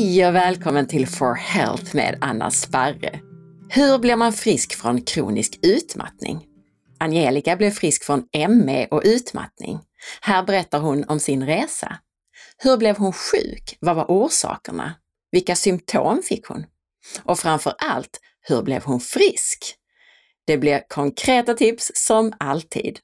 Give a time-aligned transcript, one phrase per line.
[0.00, 3.20] Hej och välkommen till For Health med Anna Sparre.
[3.70, 6.46] Hur blir man frisk från kronisk utmattning?
[6.98, 9.80] Angelica blev frisk från ME och utmattning.
[10.20, 11.98] Här berättar hon om sin resa.
[12.58, 13.76] Hur blev hon sjuk?
[13.80, 14.94] Vad var orsakerna?
[15.32, 16.66] Vilka symptom fick hon?
[17.22, 19.74] Och framför allt, hur blev hon frisk?
[20.46, 22.98] Det blir konkreta tips som alltid.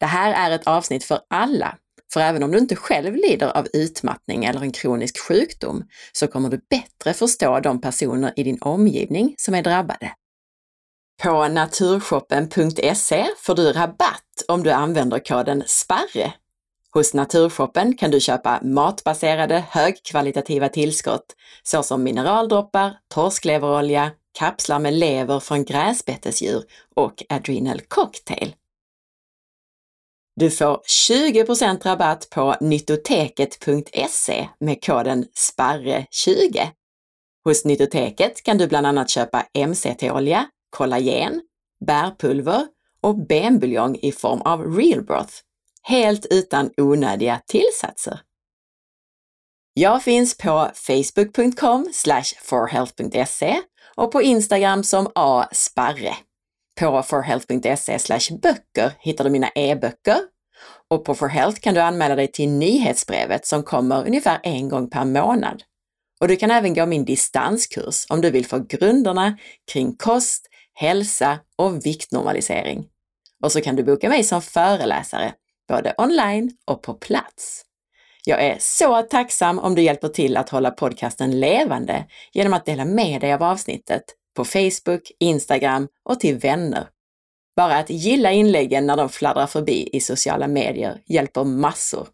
[0.00, 1.78] Det här är ett avsnitt för alla
[2.12, 6.48] för även om du inte själv lider av utmattning eller en kronisk sjukdom så kommer
[6.48, 10.12] du bättre förstå de personer i din omgivning som är drabbade.
[11.22, 16.32] På naturshoppen.se får du rabatt om du använder koden SPARRE.
[16.94, 21.26] Hos Naturshoppen kan du köpa matbaserade högkvalitativa tillskott
[21.62, 26.62] såsom mineraldroppar, torskleverolja, kapslar med lever från gräsbetesdjur
[26.96, 28.54] och Adrenal Cocktail.
[30.38, 36.68] Du får 20% rabatt på nyttoteket.se med koden SPARRE20.
[37.44, 41.40] Hos Nyttoteket kan du bland annat köpa MCT-olja, kollagen,
[41.86, 42.66] bärpulver
[43.00, 45.34] och benbuljong i form av real broth,
[45.82, 48.20] helt utan onödiga tillsatser.
[49.74, 51.92] Jag finns på facebook.com
[52.42, 53.62] forhealth.se
[53.96, 56.16] och på Instagram som asparre.
[56.78, 60.18] På forhealth.se böcker hittar du mina e-böcker
[60.90, 65.04] och på forhealth kan du anmäla dig till nyhetsbrevet som kommer ungefär en gång per
[65.04, 65.62] månad.
[66.20, 69.38] Och du kan även gå min distanskurs om du vill få grunderna
[69.72, 72.86] kring kost, hälsa och viktnormalisering.
[73.44, 75.32] Och så kan du boka mig som föreläsare,
[75.68, 77.64] både online och på plats.
[78.24, 82.84] Jag är så tacksam om du hjälper till att hålla podcasten levande genom att dela
[82.84, 84.04] med dig av avsnittet
[84.38, 86.88] på Facebook, Instagram och till vänner.
[87.56, 92.08] Bara att gilla inläggen när de fladdrar förbi i sociala medier hjälper massor.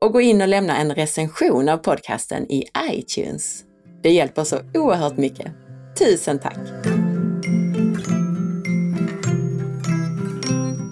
[0.00, 3.64] Och gå in och lämna en recension av podcasten i iTunes.
[4.02, 5.52] Det hjälper så oerhört mycket.
[5.98, 6.58] Tusen tack!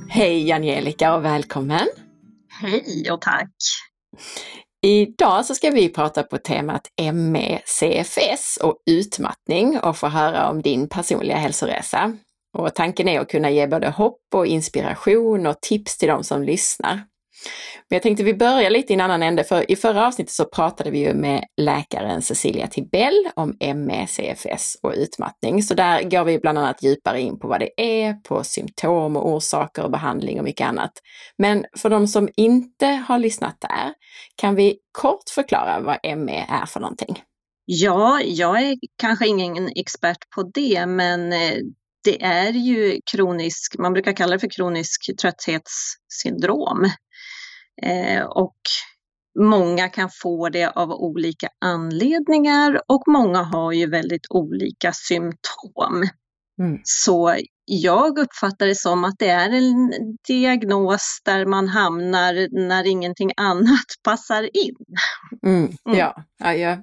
[0.09, 1.87] Hej Angelica och välkommen!
[2.61, 3.53] Hej och tack!
[4.83, 6.83] Idag så ska vi prata på temat
[7.13, 12.17] ME, CFS och utmattning och få höra om din personliga hälsoresa.
[12.59, 16.43] Och tanken är att kunna ge både hopp och inspiration och tips till de som
[16.43, 17.01] lyssnar.
[17.89, 20.45] Men jag tänkte vi börjar lite i en annan ände, för i förra avsnittet så
[20.45, 25.63] pratade vi ju med läkaren Cecilia Tibell om ME, CFS och utmattning.
[25.63, 29.29] Så där går vi bland annat djupare in på vad det är, på symptom och
[29.29, 30.93] orsaker och behandling och mycket annat.
[31.39, 33.93] Men för de som inte har lyssnat där,
[34.37, 37.23] kan vi kort förklara vad ME är för någonting?
[37.65, 41.57] Ja, jag är kanske ingen expert på det, men eh,
[42.05, 46.91] det är ju kronisk, man brukar kalla det för kronisk trötthetssyndrom.
[47.83, 48.57] Eh, och
[49.39, 56.09] många kan få det av olika anledningar och många har ju väldigt olika symptom.
[56.59, 56.81] Mm.
[56.85, 59.93] Så jag uppfattar det som att det är en
[60.29, 64.77] diagnos där man hamnar när ingenting annat passar in.
[65.47, 65.99] Mm, mm.
[65.99, 66.79] Ja, ja jag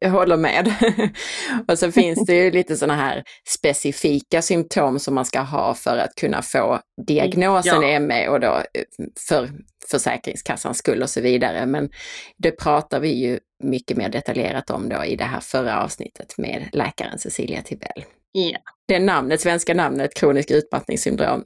[0.00, 0.74] jag håller med.
[1.68, 5.98] och så finns det ju lite sådana här specifika symptom som man ska ha för
[5.98, 8.00] att kunna få diagnosen ja.
[8.00, 9.50] ME och då eh, för
[9.90, 11.66] Försäkringskassans skull och så vidare.
[11.66, 11.90] Men
[12.36, 16.68] det pratar vi ju mycket mer detaljerat om då i det här förra avsnittet med
[16.72, 18.04] läkaren Cecilia Tibell.
[18.32, 18.58] Ja.
[18.86, 21.44] Det namnet, svenska namnet kronisk utmattningssyndrom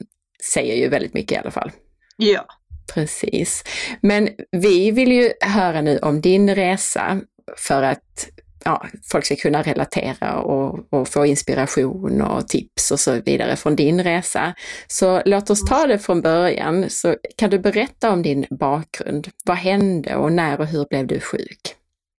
[0.52, 1.70] säger ju väldigt mycket i alla fall.
[2.16, 2.46] Ja.
[2.94, 3.64] Precis.
[4.00, 7.20] Men vi vill ju höra nu om din resa
[7.56, 8.28] för att
[8.64, 13.76] ja, folk ska kunna relatera och, och, få inspiration och tips och så vidare från
[13.76, 14.54] din resa.
[14.86, 16.90] Så låt oss ta det från början.
[16.90, 19.28] Så kan du berätta om din bakgrund?
[19.44, 21.60] Vad hände och när och hur blev du sjuk?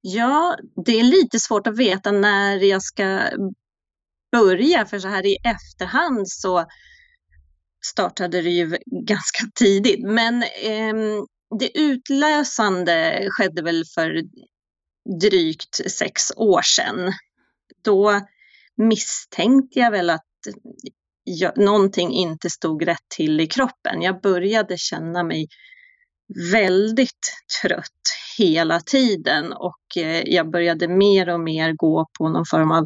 [0.01, 3.21] Ja, det är lite svårt att veta när jag ska
[4.31, 6.65] börja, för så här i efterhand så
[7.85, 8.77] startade det ju
[9.07, 10.03] ganska tidigt.
[10.03, 10.95] Men eh,
[11.59, 14.21] det utlösande skedde väl för
[15.21, 17.13] drygt sex år sedan.
[17.83, 18.21] Då
[18.77, 20.23] misstänkte jag väl att
[21.23, 24.01] jag, någonting inte stod rätt till i kroppen.
[24.01, 25.47] Jag började känna mig
[26.51, 28.01] väldigt trött
[28.37, 32.85] hela tiden och eh, jag började mer och mer gå på någon form av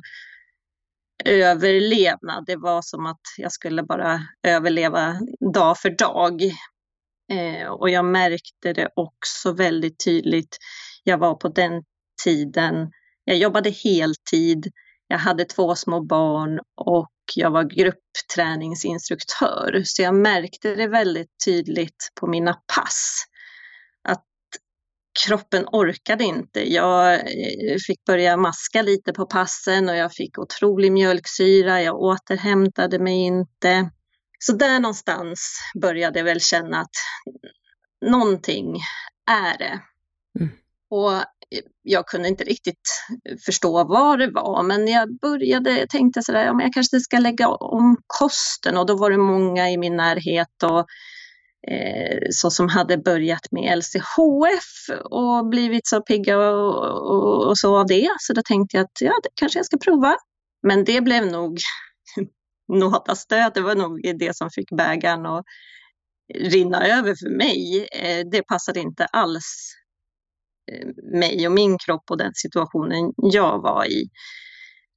[1.25, 2.44] överlevnad.
[2.45, 5.19] Det var som att jag skulle bara överleva
[5.53, 6.41] dag för dag.
[7.31, 10.57] Eh, och jag märkte det också väldigt tydligt.
[11.03, 11.83] Jag var på den
[12.23, 12.91] tiden.
[13.23, 14.71] Jag jobbade heltid,
[15.07, 19.81] jag hade två små barn och jag var gruppträningsinstruktör.
[19.85, 23.25] Så jag märkte det väldigt tydligt på mina pass
[24.03, 24.25] att
[25.27, 26.73] kroppen orkade inte.
[26.73, 31.81] Jag eh, fick börja maska lite på passen och jag fick otrolig mjölksyra.
[31.81, 33.89] Jag återhämtade mig inte.
[34.39, 36.95] Så där någonstans började jag väl känna att
[38.06, 38.81] någonting
[39.31, 39.81] är det.
[40.39, 40.51] Mm.
[40.89, 41.23] Och
[41.81, 42.89] jag kunde inte riktigt
[43.30, 47.00] eh, förstå vad det var, men jag började, jag tänkte sådär, ja, men jag kanske
[47.00, 50.86] ska lägga om kosten och då var det många i min närhet och
[51.71, 56.75] eh, så som hade börjat med LCHF och blivit så pigga och,
[57.12, 58.09] och, och, så av det.
[58.19, 60.15] Så då tänkte jag att ja, det kanske jag ska prova.
[60.63, 61.59] Men det blev nog
[62.74, 63.51] nådastöd.
[63.54, 65.45] det var nog det som fick bägaren att
[66.33, 67.88] rinna över för mig.
[67.92, 69.75] Eh, det passade inte alls
[71.13, 74.09] mig och min kropp och den situationen jag var i.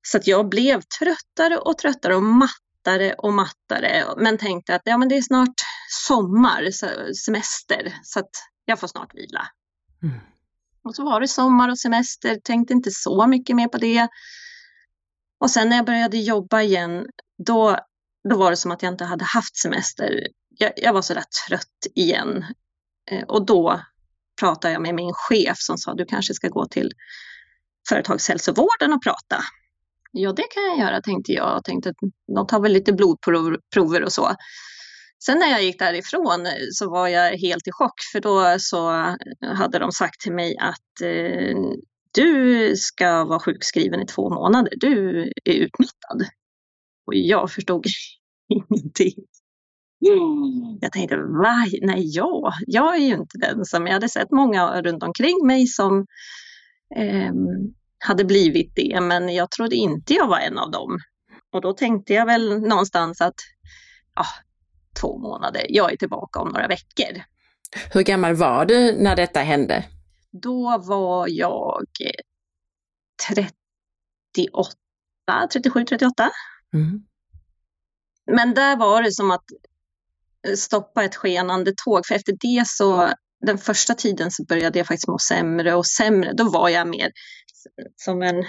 [0.06, 4.04] Så att jag blev tröttare och tröttare och mattare och mattare.
[4.16, 5.54] Men tänkte att ja, men det är snart
[6.06, 6.70] sommar,
[7.14, 8.30] semester, så att
[8.64, 9.46] jag får snart vila.
[10.02, 10.20] Mm.
[10.84, 14.08] Och så var det sommar och semester, tänkte inte så mycket mer på det.
[15.40, 17.06] Och sen när jag började jobba igen,
[17.46, 17.78] då,
[18.28, 20.26] då var det som att jag inte hade haft semester.
[20.48, 22.44] Jag, jag var så där trött igen.
[23.10, 23.80] Eh, och då
[24.40, 26.92] pratade jag med min chef som sa du kanske ska gå till
[27.88, 29.44] företagshälsovården och prata.
[30.12, 31.48] Ja, det kan jag göra, tänkte jag.
[31.48, 31.96] jag tänkte att
[32.34, 34.36] de tar väl lite blodprover och så.
[35.24, 38.94] Sen när jag gick därifrån eh, så var jag helt i chock för då så
[38.94, 41.56] eh, hade de sagt till mig att eh,
[42.14, 46.28] du ska vara sjukskriven i två månader, du är utmattad.
[47.06, 47.86] Och jag förstod
[48.48, 49.24] ingenting.
[50.80, 51.66] Jag tänkte, va?
[51.82, 55.66] Nej, jag, jag är ju inte den som, jag hade sett många runt omkring mig
[55.66, 56.06] som
[56.96, 57.32] eh,
[57.98, 60.98] hade blivit det, men jag trodde inte jag var en av dem.
[61.52, 63.34] Och då tänkte jag väl någonstans att
[64.14, 64.24] ja,
[65.00, 67.22] två månader, jag är tillbaka om några veckor.
[67.92, 69.84] Hur gammal var du när detta hände?
[70.30, 71.84] Då var jag
[73.28, 73.52] 38,
[75.52, 76.30] 37, 38.
[76.74, 77.04] Mm.
[78.26, 79.44] Men där var det som att
[80.56, 83.12] stoppa ett skenande tåg, för efter det så
[83.46, 86.32] den första tiden så började jag faktiskt må sämre och sämre.
[86.32, 87.10] Då var jag mer
[87.96, 88.44] som en,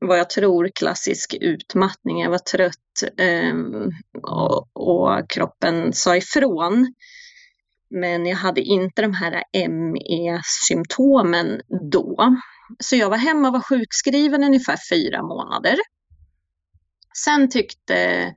[0.00, 2.20] vad jag tror, klassisk utmattning.
[2.20, 3.54] Jag var trött eh,
[4.22, 6.94] och, och, kroppen sa ifrån.
[7.90, 11.60] Men jag hade inte de här ME-symptomen
[11.92, 12.36] då.
[12.78, 15.76] Så jag var hemma och var sjukskriven ungefär fyra månader.
[17.24, 18.34] Sen tyckte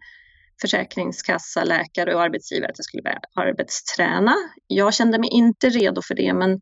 [0.62, 4.36] försäkringskassa, läkare och arbetsgivare att jag skulle börja arbetsträna.
[4.68, 6.60] Jag kände mig inte redo för det, men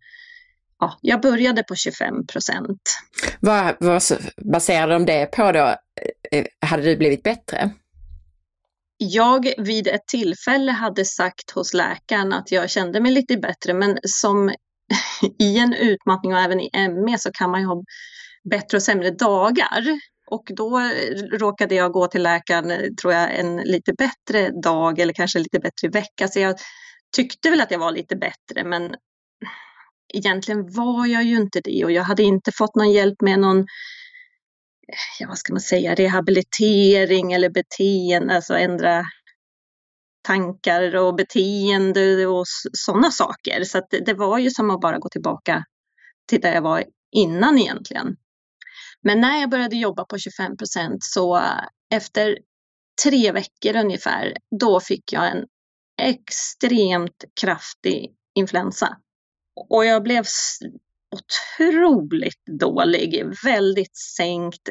[0.80, 2.82] ja, jag började på 25 procent.
[3.40, 4.02] Vad, vad
[4.54, 5.76] baserade de det på då?
[6.32, 7.72] Eh, hade du blivit bättre?
[8.98, 13.98] Jag vid ett tillfälle hade sagt hos läkaren att jag kände mig lite bättre, men
[14.04, 14.50] som
[15.40, 17.84] i en utmattning och även i ME så kan man ju ha
[18.50, 20.00] bättre och sämre dagar.
[20.32, 25.00] Och då eh, råkade jag gå till läkaren, eh, tror jag, en lite bättre dag
[25.00, 26.28] eller kanske lite bättre vecka.
[26.28, 26.56] Så jag
[27.16, 28.96] tyckte väl att jag var lite bättre, men
[30.14, 33.60] egentligen var jag ju inte det och jag hade inte fått någon hjälp med någon
[33.60, 33.66] eh,
[35.20, 39.06] ja, vad ska man säga, rehabilitering eller beteende, alltså ändra
[40.28, 43.64] tankar och beteende och sådana saker.
[43.64, 45.64] Så det, det, var ju som att bara gå tillbaka
[46.30, 48.16] till där jag var innan egentligen.
[49.08, 51.42] Men när jag började jobba på 25 procent så
[51.94, 52.38] efter
[53.04, 55.46] tre veckor ungefär, då fick jag en
[56.02, 58.98] extremt kraftig influensa.
[59.70, 60.26] Och jag blev
[61.12, 64.70] otroligt dålig, väldigt sänkt,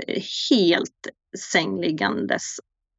[0.51, 1.09] helt
[1.53, 2.57] sängliggandes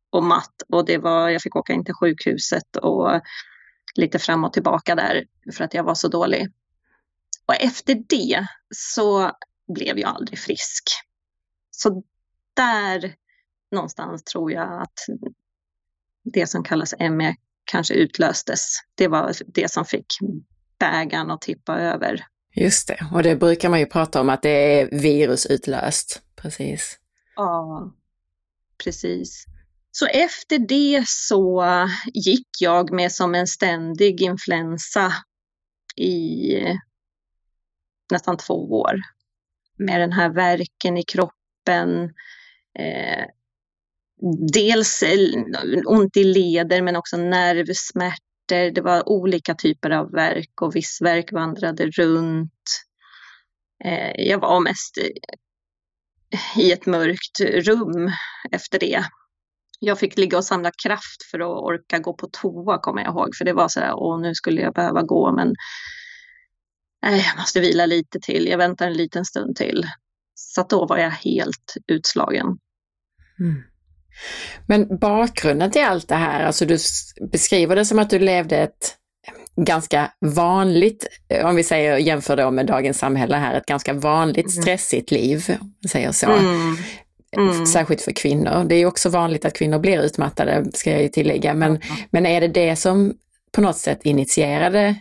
[0.10, 0.64] och matt.
[0.70, 3.22] Och det var, jag fick åka in till sjukhuset och
[3.96, 6.48] lite fram och tillbaka där för att jag var så dålig.
[7.46, 9.32] Och efter det så
[9.76, 11.07] blev jag aldrig frisk.
[11.78, 12.04] Så
[12.54, 13.16] där
[13.72, 15.00] någonstans tror jag att
[16.24, 18.80] det som kallas ME kanske utlöstes.
[18.96, 20.06] Det var det som fick
[20.80, 22.26] bägaren att tippa över.
[22.56, 26.22] Just det, och det brukar man ju prata om att det är virusutlöst.
[26.36, 27.00] Precis.
[27.36, 27.94] Ja,
[28.84, 29.46] precis.
[29.92, 31.66] Så efter det så
[32.14, 35.14] gick jag med som en ständig influensa
[35.96, 36.54] i
[38.12, 38.96] nästan två år.
[39.78, 41.37] Med den här verken i kroppen.
[41.68, 43.26] Eh,
[44.54, 45.44] dels eh,
[45.86, 48.24] ont i leder men också nervsmärtor.
[48.48, 52.84] det var olika typer av verk och viss verk vandrade runt.
[53.86, 54.98] Eh, jag var mest
[56.56, 58.12] i ett mörkt rum
[58.52, 59.04] efter det.
[59.80, 63.36] Jag fick ligga och samla kraft för att orka gå på toa kommer jag ihåg,
[63.36, 65.54] för det var så här, åh nu skulle jag behöva gå men
[67.02, 69.86] nej, jag måste vila lite till, jag väntar en liten stund till.
[70.40, 72.46] Så då var jag helt utslagen.
[73.40, 73.64] Mm.
[74.66, 76.78] Men bakgrunden till allt det här, alltså du
[77.32, 78.96] beskriver det som att du levde ett
[79.56, 81.08] ganska vanligt,
[81.44, 84.62] om vi säger jämför då med dagens samhälle här, ett ganska vanligt mm.
[84.62, 85.58] stressigt liv,
[85.92, 86.32] säger så.
[86.32, 86.78] Mm.
[87.38, 87.66] Mm.
[87.66, 88.66] Särskilt för kvinnor.
[88.70, 91.98] Det är också vanligt att kvinnor blir utmattade, ska jag ju tillägga, men, mm.
[92.10, 93.14] men är det det som
[93.52, 94.96] på något sätt initierade,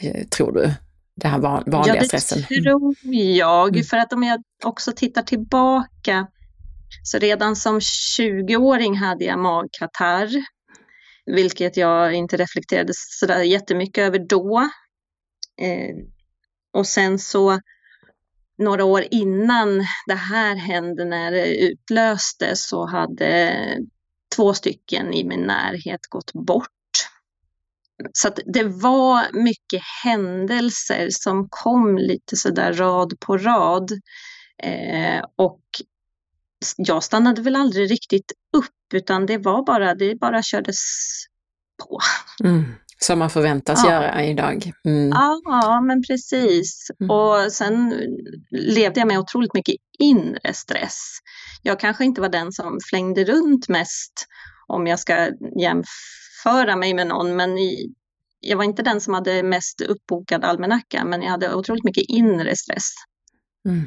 [0.00, 0.72] eh, tror du,
[1.16, 2.38] den här vanliga ja, det stressen?
[2.48, 3.84] det tror jag, mm.
[3.84, 6.26] för att om jag också tittar tillbaka,
[7.02, 10.28] så redan som 20-åring hade jag magkatarr,
[11.26, 14.58] vilket jag inte reflekterade sådär jättemycket över då.
[15.60, 15.96] Eh,
[16.72, 17.60] och sen så
[18.58, 23.52] några år innan det här hände, när det utlöstes, så hade
[24.36, 26.75] två stycken i min närhet gått bort.
[28.12, 33.92] Så det var mycket händelser som kom lite sådär rad på rad.
[34.62, 35.62] Eh, och
[36.76, 40.76] jag stannade väl aldrig riktigt upp utan det var bara, det bara kördes
[41.84, 41.98] på.
[42.44, 42.64] Mm.
[42.98, 43.92] Som man förväntas ja.
[43.92, 44.72] göra idag.
[44.84, 45.08] Mm.
[45.44, 46.90] Ja, men precis.
[47.00, 47.10] Mm.
[47.10, 47.94] Och sen
[48.50, 51.18] levde jag med otroligt mycket inre stress.
[51.62, 54.26] Jag kanske inte var den som flängde runt mest
[54.66, 55.28] om jag ska
[55.60, 56.25] jämföra
[56.76, 57.94] mig med någon, men i,
[58.40, 62.56] jag var inte den som hade mest uppbokad almanacka, men jag hade otroligt mycket inre
[62.56, 62.92] stress.
[63.68, 63.86] Mm.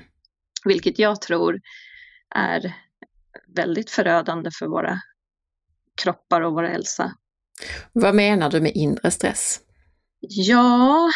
[0.66, 1.60] Vilket jag tror
[2.36, 2.76] är
[3.56, 5.00] väldigt förödande för våra
[6.02, 7.14] kroppar och vår hälsa.
[7.94, 9.60] Vad menar du med inre stress?
[10.20, 11.10] Ja,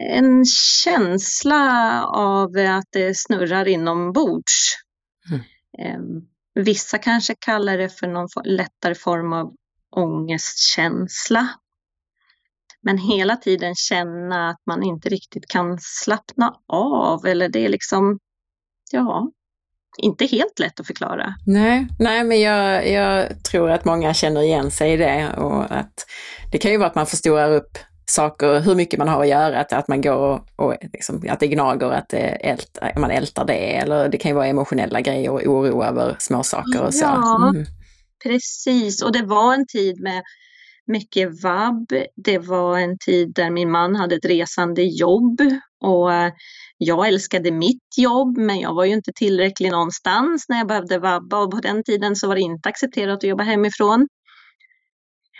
[0.00, 0.44] en
[0.84, 4.74] känsla av att det snurrar inombords.
[5.30, 5.42] Mm.
[5.78, 6.22] Ehm,
[6.54, 9.54] vissa kanske kallar det för någon lättare form av
[9.96, 11.48] ångestkänsla.
[12.82, 18.18] Men hela tiden känna att man inte riktigt kan slappna av eller det är liksom,
[18.92, 19.30] ja,
[19.98, 21.34] inte helt lätt att förklara.
[21.46, 26.06] Nej, nej men jag, jag tror att många känner igen sig i det och att
[26.52, 29.60] det kan ju vara att man förstorar upp saker, hur mycket man har att göra,
[29.60, 33.44] att, att man går och, och liksom, att det gnager, att det ält, man ältar
[33.44, 37.04] det eller det kan ju vara emotionella grejer och oro över småsaker och så.
[37.04, 37.66] Ja, mm
[38.22, 40.22] precis och det var en tid med
[40.86, 41.92] mycket vab.
[42.16, 45.40] Det var en tid där min man hade ett resande jobb
[45.80, 46.32] och eh,
[46.78, 51.38] jag älskade mitt jobb men jag var ju inte tillräcklig någonstans när jag behövde vabba
[51.38, 54.08] och på den tiden så var det inte accepterat att jobba hemifrån.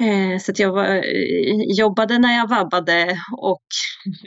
[0.00, 3.64] Eh, så jag var, eh, jobbade när jag vabbade och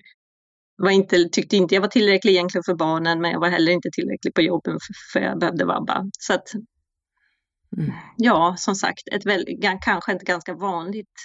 [0.78, 3.90] var inte, tyckte inte jag var tillräcklig egentligen för barnen men jag var heller inte
[3.94, 6.06] tillräcklig på jobben för, för jag behövde vabba.
[6.20, 6.48] Så att,
[7.78, 7.92] mm.
[8.18, 9.46] ja, som sagt, ett väl,
[9.82, 11.16] kanske ett ganska vanligt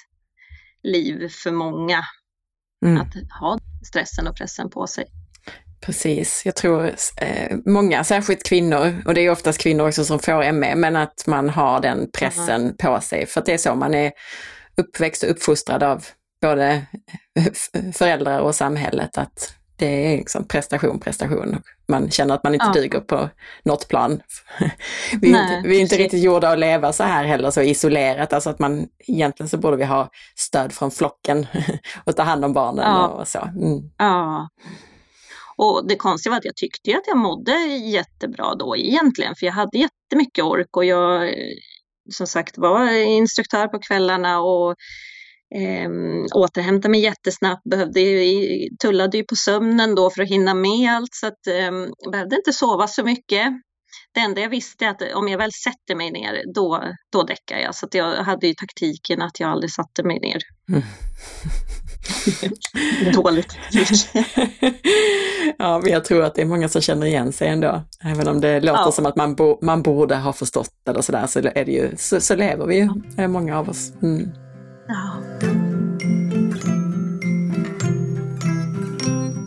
[0.83, 2.05] liv för många
[2.85, 3.01] mm.
[3.01, 5.05] att ha stressen och pressen på sig.
[5.81, 10.53] Precis, jag tror eh, många, särskilt kvinnor, och det är oftast kvinnor också som får
[10.53, 12.77] ME, men att man har den pressen mm.
[12.77, 13.27] på sig.
[13.27, 14.13] För det är så man är
[14.77, 16.05] uppväxt och uppfostrad av
[16.41, 16.87] både
[17.95, 21.63] föräldrar och samhället, att det är liksom prestation, prestation.
[21.89, 22.73] Man känner att man inte ja.
[22.73, 23.29] duger på
[23.63, 24.23] något plan.
[25.21, 27.63] vi, är Nej, inte, vi är inte riktigt gjorda att leva så här heller, så
[27.63, 28.33] isolerat.
[28.33, 31.47] Alltså att man, egentligen så borde vi ha stöd från flocken
[32.05, 33.07] och ta hand om barnen ja.
[33.07, 33.39] och så.
[33.39, 33.91] Mm.
[33.99, 34.49] Ja.
[35.57, 39.53] Och det konstiga var att jag tyckte att jag mådde jättebra då egentligen, för jag
[39.53, 41.35] hade jättemycket ork och jag
[42.13, 44.75] som sagt var instruktör på kvällarna och
[45.55, 45.91] eh,
[46.35, 48.01] återhämtade mig jättesnabbt, behövde,
[48.83, 52.53] tullade ju på sömnen då för att hinna med allt så att eh, behövde inte
[52.53, 53.53] sova så mycket.
[54.15, 57.59] Det enda jag visste är att om jag väl sätter mig ner, då, då däckar
[57.59, 57.75] jag.
[57.75, 60.39] Så jag hade ju taktiken att jag aldrig satte mig ner.
[60.69, 60.83] Mm.
[63.15, 63.57] Dåligt
[65.59, 67.83] Ja, men jag tror att det är många som känner igen sig ändå.
[68.05, 68.93] Även om det låter ja.
[68.93, 72.21] som att man, bo, man borde ha förstått eller sådär, så, är det ju, så,
[72.21, 73.29] så lever vi ju, ja.
[73.29, 73.93] många av oss.
[74.03, 74.46] Mm.
[74.89, 75.23] Ja.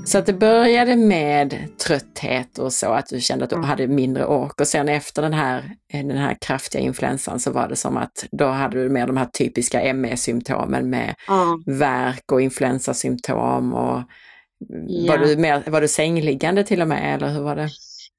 [0.06, 3.70] Så att det började med trötthet och så, att du kände att du mm.
[3.70, 7.76] hade mindre ork och sen efter den här, den här kraftiga influensan så var det
[7.76, 11.80] som att då hade du mer de här typiska ME-symptomen med mm.
[11.80, 14.02] värk och influensasymptom och
[14.88, 15.14] ja.
[15.14, 17.70] var, du mer, var du sängliggande till och med eller hur var det?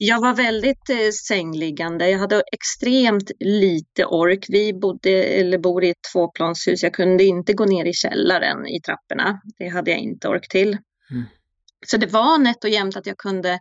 [0.03, 2.11] Jag var väldigt eh, sängliggande.
[2.11, 4.47] Jag hade extremt lite ork.
[4.49, 6.83] Vi bodde, eller bor i ett tvåplanshus.
[6.83, 9.41] Jag kunde inte gå ner i källaren i trapporna.
[9.59, 10.69] Det hade jag inte ork till.
[11.11, 11.25] Mm.
[11.87, 13.59] Så det var nätt och jämnt att jag kunde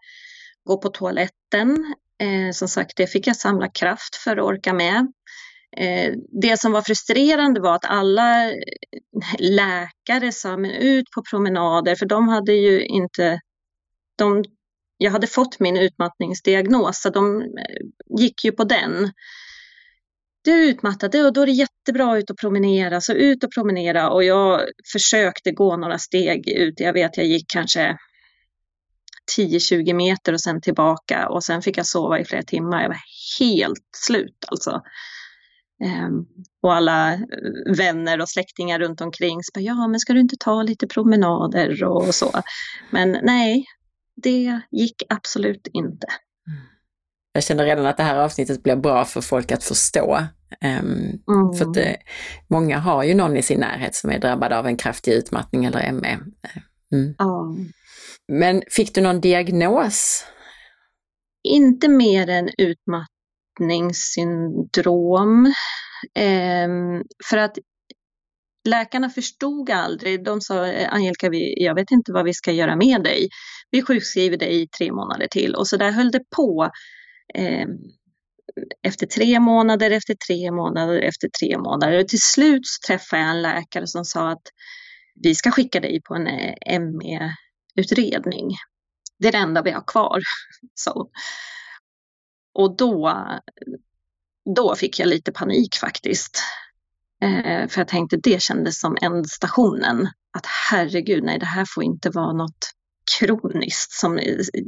[0.63, 1.96] gå på toaletten.
[2.22, 5.08] Eh, som sagt, det fick jag samla kraft för att orka med.
[5.77, 8.51] Eh, det som var frustrerande var att alla
[9.39, 13.39] läkare sa, men ut på promenader, för de hade ju inte,
[14.17, 14.43] de,
[15.01, 19.12] jag hade fått min utmattningsdiagnos, så de eh, gick ju på den.
[20.44, 24.10] Du är utmattad och då är det jättebra ut och promenera, så ut och promenera.
[24.10, 27.98] Och jag försökte gå några steg ut, jag vet jag gick kanske
[29.38, 32.82] 10-20 meter och sen tillbaka och sen fick jag sova i flera timmar.
[32.82, 33.01] Jag var
[33.39, 34.82] helt slut alltså.
[35.84, 36.25] Ehm,
[36.62, 37.20] och alla eh,
[37.77, 42.15] vänner och släktingar runt omkring sa ja men ska du inte ta lite promenader och
[42.15, 42.32] så.
[42.91, 43.65] Men nej,
[44.24, 46.08] det gick absolut inte.
[46.48, 46.60] Mm.
[47.34, 50.18] Jag känner redan att det här avsnittet blir bra för folk att förstå.
[50.66, 51.20] Um, mm.
[51.58, 51.98] För att det,
[52.48, 55.92] många har ju någon i sin närhet som är drabbad av en kraftig utmattning eller
[55.92, 56.20] ME.
[56.94, 57.16] Mm.
[57.20, 57.72] Mm.
[58.28, 60.26] Men fick du någon diagnos?
[61.44, 65.46] Inte mer än utmattningssyndrom.
[66.16, 66.68] Eh,
[67.30, 67.58] för att
[68.66, 70.24] läkarna förstod aldrig.
[70.24, 73.30] De sa Angelica, vi, jag vet inte vad vi ska göra med dig.
[73.72, 75.56] Vi sjukskriver dig i tre månader till.
[75.56, 76.70] Och så där höll det på.
[77.36, 77.68] Eh,
[78.84, 82.00] efter tre månader, efter tre månader, efter tre månader.
[82.00, 84.44] Och till slut träffade jag en läkare som sa att
[85.24, 87.36] vi ska skicka dig på en eh, ME
[87.75, 88.50] utredning.
[89.20, 90.20] Det är det enda vi har kvar.
[90.74, 91.10] Så.
[92.54, 93.24] Och då,
[94.56, 96.44] då fick jag lite panik faktiskt.
[97.22, 100.08] Eh, för jag tänkte det kändes som ändstationen.
[100.38, 102.72] Att herregud, nej det här får inte vara något
[103.18, 103.92] kroniskt.
[103.92, 104.20] Som,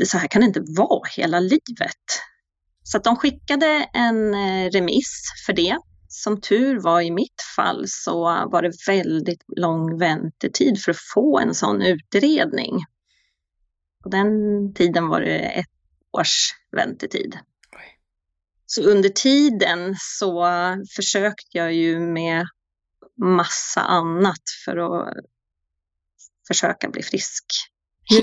[0.06, 2.06] så här kan det inte vara hela livet.
[2.84, 5.78] Så att de skickade en eh, remiss för det.
[6.08, 11.40] Som tur var i mitt fall så var det väldigt lång väntetid för att få
[11.40, 12.86] en sån utredning.
[14.04, 14.30] På den
[14.74, 15.66] tiden var det ett
[16.18, 17.38] års väntetid.
[18.74, 20.46] Så under tiden så
[20.96, 22.46] försökte jag ju med
[23.22, 25.14] massa annat för att
[26.48, 27.46] försöka bli frisk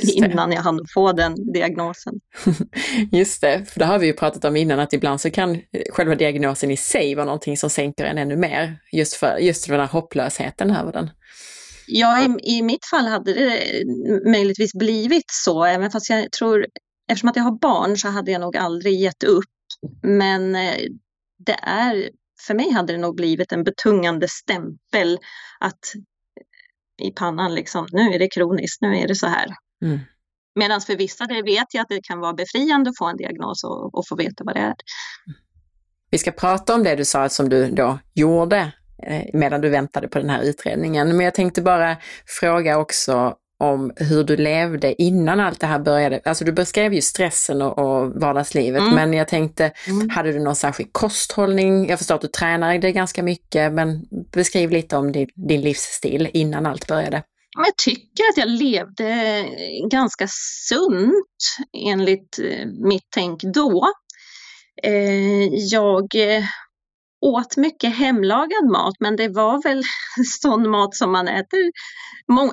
[0.02, 2.14] innan jag hann få den diagnosen.
[3.12, 6.14] Just det, för det har vi ju pratat om innan att ibland så kan själva
[6.14, 9.80] diagnosen i sig vara någonting som sänker en ännu mer, just för, just för den
[9.80, 11.10] här hopplösheten över den.
[11.86, 13.62] Ja, i, i mitt fall hade det
[14.30, 16.66] möjligtvis blivit så, även fast jag tror,
[17.10, 19.44] eftersom att jag har barn så hade jag nog aldrig gett upp.
[20.02, 20.76] Men eh,
[21.38, 22.10] det är,
[22.46, 25.18] för mig hade det nog blivit en betungande stämpel
[25.60, 25.92] att
[27.02, 29.48] i pannan liksom, nu är det kroniskt, nu är det så här.
[29.84, 29.98] Mm.
[30.54, 33.64] Medan för vissa det vet jag att det kan vara befriande att få en diagnos
[33.64, 34.74] och, och få veta vad det är.
[36.10, 40.08] Vi ska prata om det du sa som du då gjorde Eh, medan du väntade
[40.08, 41.16] på den här utredningen.
[41.16, 46.20] Men jag tänkte bara fråga också om hur du levde innan allt det här började.
[46.24, 48.94] Alltså du beskrev ju stressen och, och vardagslivet, mm.
[48.94, 50.10] men jag tänkte, mm.
[50.10, 51.88] hade du någon särskild kosthållning?
[51.88, 56.66] Jag förstår att du tränade ganska mycket, men beskriv lite om din, din livsstil innan
[56.66, 57.22] allt började.
[57.56, 59.44] Jag tycker att jag levde
[59.90, 60.26] ganska
[60.68, 63.88] sunt enligt eh, mitt tänk då.
[64.82, 66.06] Eh, jag
[67.20, 69.82] åt mycket hemlagad mat, men det var väl
[70.42, 71.70] sån mat som man äter,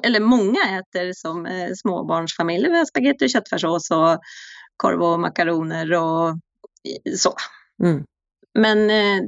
[0.04, 2.72] eller många äter som eh, småbarnsfamiljer.
[2.72, 4.20] Vi har spagetti och köttfärssås och
[4.78, 6.36] korv och makaroner och
[7.18, 7.34] så.
[7.84, 8.04] Mm.
[8.54, 9.24] Men eh,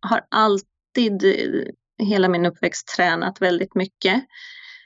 [0.00, 4.22] har alltid eh, hela min uppväxt tränat väldigt mycket.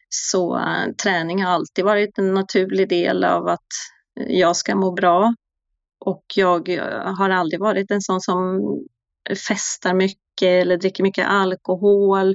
[0.09, 3.69] Så äh, träning har alltid varit en naturlig del av att
[4.15, 5.35] jag ska må bra.
[6.01, 6.69] Och jag
[7.19, 8.61] har aldrig varit en sån som
[9.49, 12.35] festar mycket eller dricker mycket alkohol.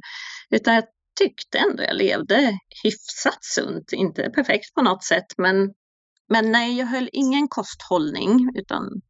[0.49, 0.83] Utan jag
[1.19, 5.73] tyckte ändå jag levde hyfsat sunt, inte perfekt på något sätt men,
[6.29, 9.01] men nej, jag höll ingen kosthållning utan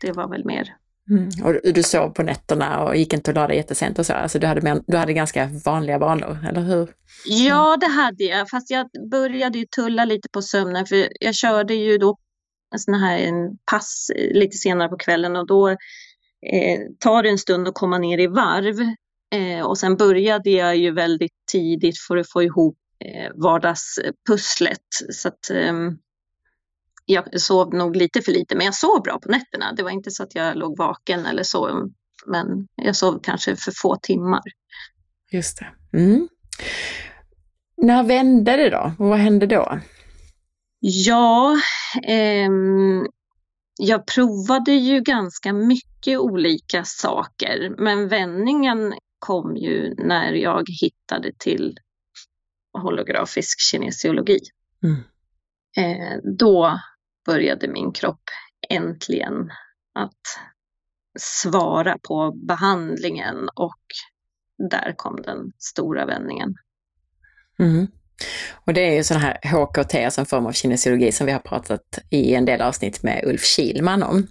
[0.00, 0.76] det var väl mer
[1.10, 1.28] Mm.
[1.44, 4.38] Och du sov på nätterna och gick inte och la dig jättesent och så, alltså
[4.38, 6.90] du hade, du hade ganska vanliga vanor, eller hur?
[7.26, 11.74] Ja, det hade jag, fast jag började ju tulla lite på sömnen för jag körde
[11.74, 12.16] ju då
[12.72, 15.76] en sån här en pass lite senare på kvällen och då
[16.52, 18.80] eh, tar det en stund att komma ner i varv.
[19.34, 24.78] Eh, och sen började jag ju väldigt tidigt för att få ihop eh, vardagspusslet.
[25.10, 25.72] Så att, eh,
[27.06, 29.72] jag sov nog lite för lite, men jag sov bra på nätterna.
[29.72, 31.88] Det var inte så att jag låg vaken eller så,
[32.26, 34.42] men jag sov kanske för få timmar.
[35.32, 35.98] Just det.
[35.98, 36.28] Mm.
[37.76, 38.92] När vände det då?
[38.98, 39.80] vad hände då?
[40.80, 41.56] Ja,
[42.02, 42.50] eh,
[43.78, 51.78] jag provade ju ganska mycket olika saker, men vändningen kom ju när jag hittade till
[52.82, 54.38] holografisk kinesiologi.
[54.82, 54.96] Mm.
[55.76, 56.80] Eh, då
[57.26, 58.22] började min kropp
[58.68, 59.50] äntligen
[59.94, 60.38] att
[61.18, 63.82] svara på behandlingen och
[64.70, 66.54] där kom den stora vändningen.
[67.58, 67.86] Mm.
[68.54, 71.38] Och det är ju sån här HKT, alltså en form av kinesiologi som vi har
[71.38, 74.26] pratat i en del avsnitt med Ulf Kilman om.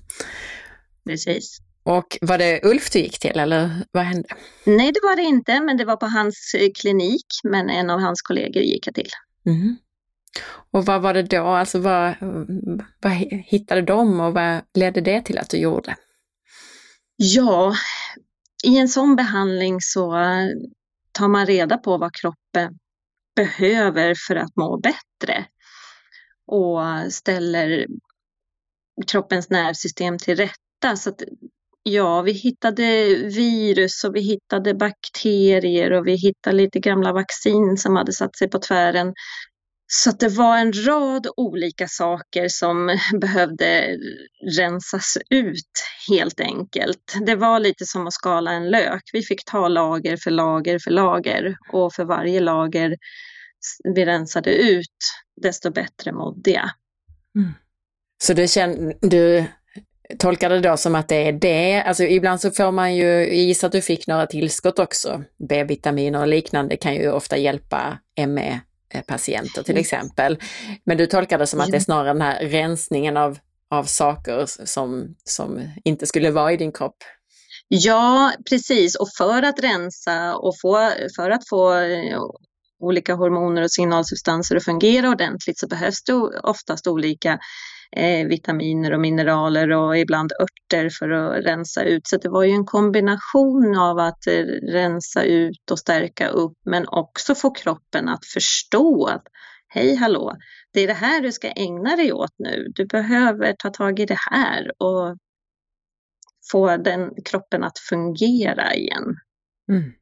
[1.06, 1.58] Precis.
[1.84, 4.28] Och var det Ulf du gick till eller vad hände?
[4.66, 8.00] Nej, det var det inte, men det var på hans eh, klinik, men en av
[8.00, 9.10] hans kollegor gick jag till.
[9.46, 9.78] Mm.
[10.72, 12.16] Och vad var det då, alltså vad,
[13.02, 13.12] vad
[13.46, 15.96] hittade de och vad ledde det till att du gjorde?
[17.16, 17.76] Ja,
[18.64, 20.14] i en sån behandling så
[21.12, 22.80] tar man reda på vad kroppen
[23.36, 25.46] behöver för att må bättre
[26.48, 27.88] och ställer
[29.08, 30.38] kroppens nervsystem till
[30.84, 30.96] hitta.
[30.96, 31.22] Så att,
[31.84, 37.96] ja, vi hittade virus och vi hittade bakterier och vi hittade lite gamla vaccin som
[37.96, 39.14] hade satt sig på tvären
[39.88, 43.98] så det var en rad olika saker som behövde
[44.60, 47.16] rensas ut helt enkelt.
[47.26, 49.04] Det var lite som att skala en lök.
[49.14, 52.96] Vi fick ta lager för lager för lager och för varje lager
[53.96, 54.98] vi rensade ut,
[55.42, 56.70] desto bättre mådde jag.
[57.38, 57.54] Mm.
[58.24, 59.46] Så du, känner, du
[60.20, 63.34] tolkar det då som att det är det, alltså ibland så får man ju, jag
[63.34, 68.62] gissar att du fick några tillskott också, B-vitaminer och liknande kan ju ofta hjälpa ME
[68.94, 70.38] Eh, patienter till exempel.
[70.84, 73.38] Men du tolkar det som att det är snarare den här rensningen av,
[73.70, 76.98] av saker som, som inte skulle vara i din kropp?
[77.68, 78.96] Ja, precis.
[78.96, 82.20] Och för att rensa och få, för att få eh,
[82.80, 86.14] olika hormoner och signalsubstanser att fungera ordentligt så behövs det
[86.44, 87.40] oftast olika
[87.92, 92.08] eh, vitaminer och mineraler och ibland örter för att rensa ut.
[92.08, 96.88] Så det var ju en kombination av att eh, rensa ut och stärka upp men
[96.88, 99.24] också få kroppen att förstå att
[99.68, 100.36] hej hallå,
[100.74, 102.72] det är det här du ska ägna dig åt nu.
[102.76, 105.18] Du behöver ta tag i det här och
[106.52, 109.16] få den kroppen att fungera igen.
[109.72, 109.94] Mm.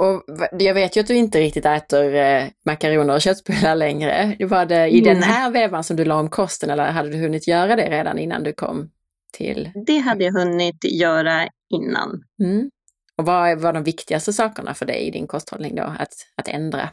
[0.00, 0.24] Och
[0.58, 4.36] jag vet ju att du inte riktigt äter eh, makaroner och köttbullar längre.
[4.40, 5.14] Var det i mm.
[5.14, 8.18] den här vevan som du la om kosten eller hade du hunnit göra det redan
[8.18, 8.90] innan du kom
[9.32, 9.70] till?
[9.86, 12.22] Det hade jag hunnit göra innan.
[12.42, 12.70] Mm.
[13.16, 16.90] Och vad var de viktigaste sakerna för dig i din kosthållning då, att, att ändra?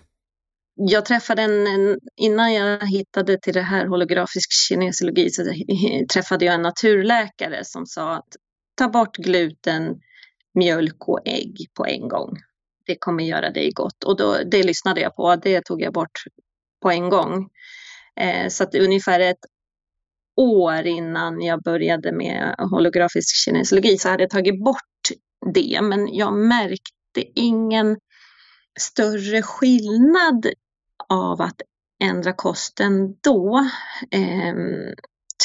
[0.75, 5.43] Jag träffade en, en, innan jag hittade till det här holografisk kinesiologi så
[6.13, 8.35] träffade jag en naturläkare som sa att
[8.77, 9.95] ta bort gluten,
[10.55, 12.37] mjölk och ägg på en gång
[12.87, 14.03] det kommer göra dig gott.
[14.03, 16.23] Och då, det lyssnade jag på, det tog jag bort
[16.81, 17.49] på en gång.
[18.19, 19.45] Eh, så att ungefär ett
[20.37, 24.81] år innan jag började med holografisk kinesologi så hade jag tagit bort
[25.53, 27.97] det, men jag märkte ingen
[28.79, 30.47] större skillnad
[31.09, 31.61] av att
[32.03, 33.69] ändra kosten då.
[34.11, 34.55] Eh,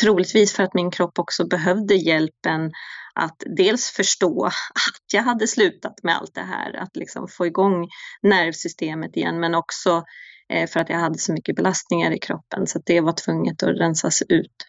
[0.01, 2.73] troligtvis för att min kropp också behövde hjälpen
[3.15, 7.89] att dels förstå att jag hade slutat med allt det här, att liksom få igång
[8.23, 10.05] nervsystemet igen, men också
[10.53, 13.81] eh, för att jag hade så mycket belastningar i kroppen så det var tvunget att
[13.81, 14.67] rensas ut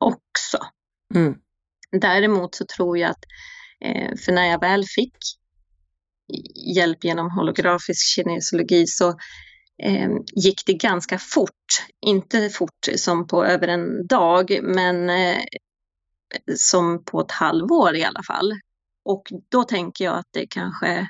[0.00, 0.58] också.
[1.14, 1.34] Mm.
[2.00, 3.24] Däremot så tror jag att,
[3.84, 5.16] eh, för när jag väl fick
[6.76, 9.08] hjälp genom holografisk kinesologi så
[9.82, 10.10] eh,
[10.44, 11.86] gick det ganska fort.
[12.06, 15.10] Inte fort som på över en dag, men
[16.56, 18.52] som på ett halvår i alla fall.
[19.04, 21.08] Och då tänker jag att det kanske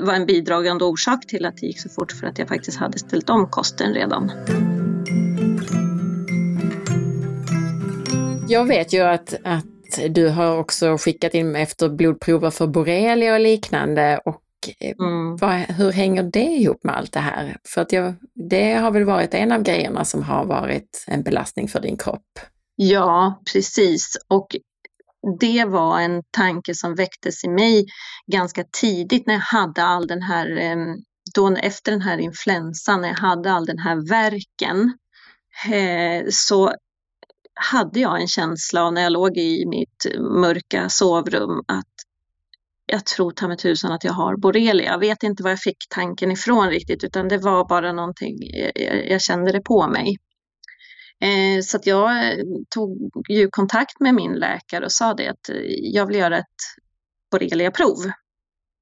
[0.00, 2.98] var en bidragande orsak till att det gick så fort för att jag faktiskt hade
[2.98, 4.30] ställt om kosten redan.
[8.48, 9.64] Jag vet ju att, att
[10.08, 14.42] du har också skickat in efter blodprover för borrelia och liknande och
[14.80, 15.36] eh, mm.
[15.36, 17.56] vad, hur hänger det ihop med allt det här?
[17.68, 18.14] För att jag,
[18.50, 22.38] det har väl varit en av grejerna som har varit en belastning för din kropp?
[22.76, 24.16] Ja, precis.
[24.28, 24.56] Och
[25.40, 27.86] det var en tanke som väcktes i mig
[28.32, 30.96] ganska tidigt när jag hade all den här, ehm,
[31.34, 34.98] då efter den här influensan, när jag hade all den här verken,
[35.72, 36.74] eh, så
[37.54, 40.06] hade jag en känsla när jag låg i mitt
[40.40, 41.84] mörka sovrum att
[42.86, 44.92] jag tror ta mig tusan att jag har borrelia.
[44.92, 49.10] Jag vet inte var jag fick tanken ifrån riktigt utan det var bara någonting, eh,
[49.10, 50.16] jag kände det på mig.
[51.24, 55.48] Eh, så att jag eh, tog ju kontakt med min läkare och sa det att
[55.48, 56.62] eh, jag vill göra ett
[57.30, 57.96] borreliaprov.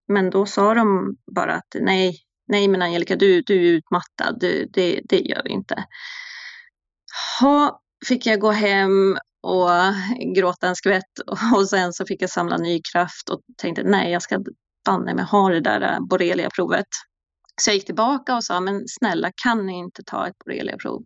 [0.08, 2.16] Men då sa de bara att nej,
[2.48, 5.84] nej men Angelica du, du är utmattad, du, det, det gör vi inte.
[7.40, 9.68] Ha, fick jag gå hem och
[10.36, 11.18] gråta en skvätt
[11.54, 14.44] och sen så fick jag samla ny kraft och tänkte nej jag ska
[14.84, 16.86] banne mig ha det där borreliaprovet.
[17.60, 21.04] Så jag gick tillbaka och sa men snälla kan ni inte ta ett borreliaprov?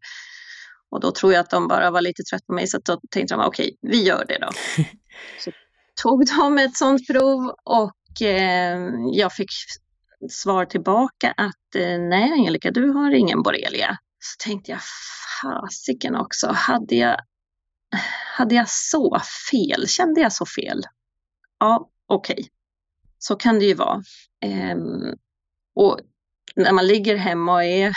[0.97, 3.35] Och då tror jag att de bara var lite trötta på mig så då tänkte
[3.35, 4.49] de okej, okay, vi gör det då.
[5.41, 5.51] Så
[6.03, 8.79] tog de ett sånt prov och eh,
[9.13, 9.51] jag fick
[10.31, 13.99] svar tillbaka att eh, nej Angelica, du har ingen borrelia.
[14.19, 14.81] Så tänkte jag,
[15.43, 17.17] fasiken också, hade jag,
[18.37, 19.89] hade jag så fel?
[19.89, 20.83] Kände jag så fel?
[21.59, 22.35] Ja, okej.
[22.35, 22.45] Okay.
[23.19, 24.03] Så kan det ju vara.
[24.41, 25.15] Ehm,
[25.75, 26.01] och
[26.57, 27.93] när man ligger hemma och är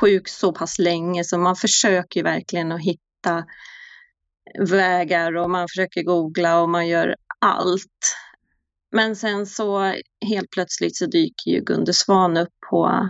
[0.00, 3.44] sjuk så pass länge så man försöker verkligen att hitta
[4.58, 8.16] vägar och man försöker googla och man gör allt.
[8.92, 9.94] Men sen så
[10.26, 13.08] helt plötsligt så dyker ju Gunde Svan upp på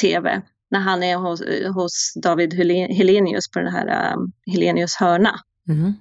[0.00, 1.42] tv när han är hos,
[1.74, 2.54] hos David
[2.94, 5.40] Helenius på den här um, Helenius hörna.
[5.68, 5.92] Mm.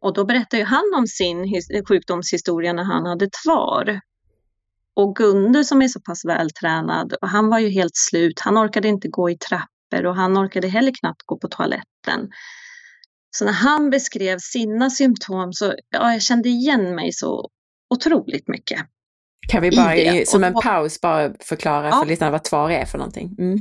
[0.00, 4.00] Och då berättar ju han om sin sjukdomshistoria när han hade tvar.
[4.96, 8.40] Och Gunde som är så pass vältränad, han var ju helt slut.
[8.40, 12.28] Han orkade inte gå i trappor och han orkade heller knappt gå på toaletten.
[13.30, 17.50] Så när han beskrev sina symptom så ja, jag kände igen mig så
[17.94, 18.80] otroligt mycket.
[19.48, 22.00] Kan vi bara i, som en paus bara förklara ja.
[22.00, 23.36] för lyssnarna vad TVAR är för någonting?
[23.38, 23.58] Mm.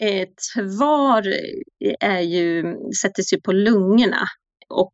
[0.00, 1.34] Eh, TVAR
[2.00, 4.28] är ju, sätts ju på lungorna
[4.68, 4.92] och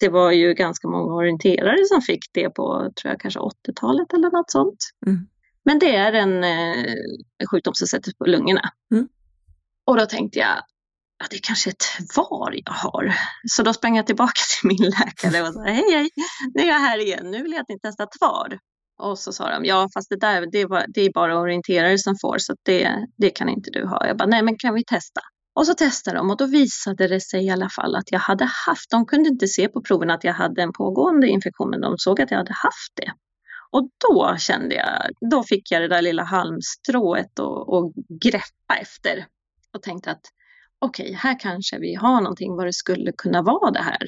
[0.00, 4.30] det var ju ganska många orienterare som fick det på, tror jag, kanske 80-talet eller
[4.30, 4.78] något sånt.
[5.06, 5.26] Mm.
[5.64, 6.94] Men det är en eh,
[7.50, 8.70] sjukdom som sätts på lungorna.
[8.92, 9.08] Mm.
[9.86, 10.62] Och då tänkte jag,
[11.18, 11.74] ja, det kanske är
[12.14, 13.14] tvar jag har.
[13.50, 16.08] Så då sprang jag tillbaka till min läkare och sa, hej, hej,
[16.54, 18.58] nu är jag här igen, nu vill jag att ni testar tvar.
[18.98, 21.98] Och så sa de, ja fast det där det är bara, det är bara orienterare
[21.98, 24.06] som får så det, det kan inte du ha.
[24.06, 25.20] Jag bara, nej men kan vi testa?
[25.58, 28.44] Och så testade de och då visade det sig i alla fall att jag hade
[28.44, 31.98] haft, de kunde inte se på proven att jag hade en pågående infektion, men de
[31.98, 33.12] såg att jag hade haft det.
[33.70, 37.92] Och då kände jag, då fick jag det där lilla halmstrået och, och
[38.22, 39.26] greppa efter
[39.74, 40.20] och tänkte att
[40.78, 44.06] okej, okay, här kanske vi har någonting vad det skulle kunna vara det här.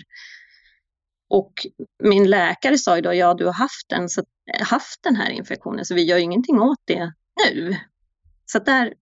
[1.31, 1.53] Och
[2.03, 4.23] min läkare sa ju då, ja du har haft den, så,
[4.61, 7.13] haft den här infektionen så vi gör ingenting åt det
[7.47, 7.77] nu.
[8.47, 8.95] Så där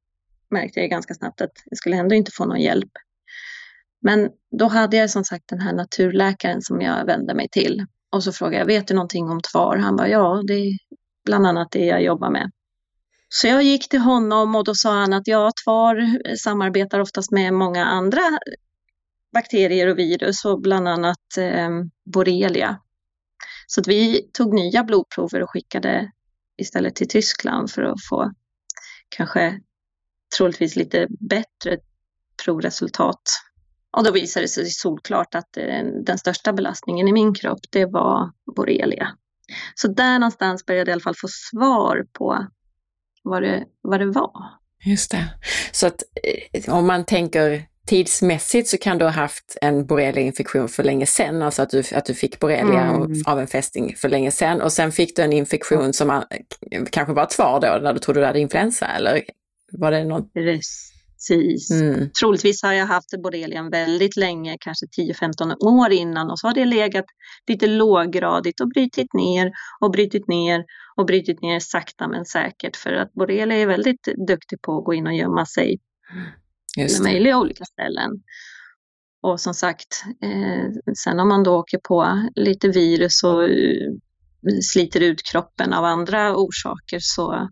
[0.51, 2.91] märkte jag ganska snabbt att jag skulle ändå inte få någon hjälp.
[4.01, 7.87] Men då hade jag som sagt den här naturläkaren som jag vände mig till.
[8.11, 9.77] Och så frågade jag, vet du någonting om TVAR?
[9.77, 10.79] Han bara, ja det är
[11.25, 12.51] bland annat det jag jobbar med.
[13.29, 17.55] Så jag gick till honom och då sa han att ja, TVAR samarbetar oftast med
[17.55, 18.23] många andra
[19.33, 21.71] bakterier och virus och bland annat eh,
[22.05, 22.81] borrelia.
[23.67, 26.13] Så att vi tog nya blodprover och skickade
[26.57, 28.33] istället till Tyskland för att få
[29.09, 29.61] kanske
[30.37, 31.79] troligtvis lite bättre
[32.45, 33.23] provresultat.
[33.97, 37.87] Och då visade det sig solklart att eh, den största belastningen i min kropp, det
[37.87, 39.09] var borrelia.
[39.75, 42.47] Så där någonstans började jag i alla fall få svar på
[43.23, 44.33] vad det, vad det var.
[44.85, 45.25] Just det.
[45.73, 50.83] Så att eh, om man tänker tidsmässigt så kan du ha haft en borrelia-infektion för
[50.83, 53.23] länge sedan, alltså att du, att du fick borrelia mm.
[53.27, 56.25] av en fästing för länge sedan och sen fick du en infektion som man,
[56.91, 59.23] kanske var kvar då när du trodde du hade influensa eller
[59.73, 60.33] var det något?
[60.35, 61.71] Precis.
[61.71, 62.11] Mm.
[62.21, 66.65] Troligtvis har jag haft borrelian väldigt länge, kanske 10-15 år innan och så har det
[66.65, 67.05] legat
[67.47, 69.51] lite låggradigt och brutit ner
[69.81, 70.65] och brutit ner
[70.97, 74.95] och brutit ner sakta men säkert för att borrelia är väldigt duktig på att gå
[74.95, 75.79] in och gömma sig
[76.77, 78.11] med möjliga olika ställen.
[79.23, 83.93] Och som sagt, eh, sen om man då åker på lite virus och eh,
[84.63, 87.49] sliter ut kroppen av andra orsaker så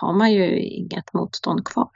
[0.00, 1.88] har man ju inget motstånd kvar.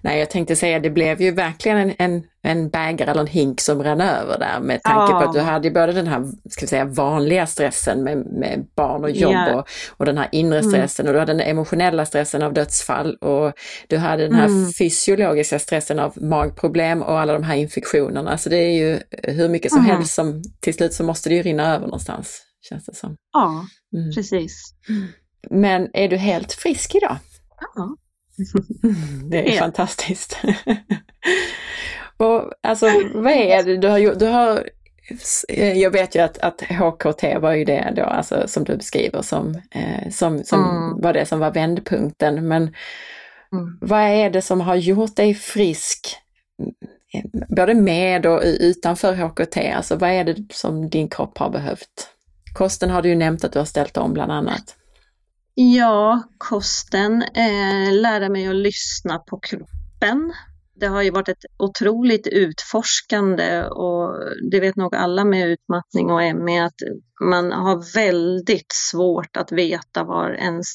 [0.00, 3.60] Nej, jag tänkte säga det blev ju verkligen en, en, en bägare eller en hink
[3.60, 5.20] som rann över där med tanke ja.
[5.20, 9.10] på att du hade både den här ska säga, vanliga stressen med, med barn och
[9.10, 9.54] jobb ja.
[9.54, 10.70] och, och den här inre mm.
[10.70, 11.10] stressen mm.
[11.10, 13.52] och du hade den emotionella stressen av dödsfall och
[13.88, 14.72] du hade den här mm.
[14.72, 18.38] fysiologiska stressen av magproblem och alla de här infektionerna.
[18.38, 19.96] Så det är ju hur mycket som mm.
[19.96, 22.42] helst som till slut så måste det ju rinna över någonstans.
[22.68, 23.16] Känns det som.
[23.32, 23.64] Ja,
[23.96, 24.10] mm.
[24.14, 24.74] precis.
[25.50, 27.16] Men är du helt frisk idag?
[27.74, 27.96] Ja.
[29.30, 29.60] Det är ja.
[29.60, 30.38] fantastiskt.
[32.16, 34.14] och, alltså, vad är det du har?
[34.14, 34.68] Du har,
[35.74, 39.54] jag vet ju att, att HKT var ju det då, alltså, som du beskriver som,
[39.70, 41.00] eh, som, som mm.
[41.00, 42.48] var det som var vändpunkten.
[42.48, 42.62] Men
[43.52, 43.78] mm.
[43.80, 46.16] vad är det som har gjort dig frisk?
[47.48, 52.08] Både med och utanför HKT, alltså vad är det som din kropp har behövt?
[52.54, 54.77] Kosten har du ju nämnt att du har ställt om bland annat.
[55.60, 60.32] Ja, kosten, eh, lära mig att lyssna på kroppen.
[60.74, 64.14] Det har ju varit ett otroligt utforskande och
[64.50, 66.74] det vet nog alla med utmattning och ME att
[67.20, 70.66] man har väldigt svårt att veta var ens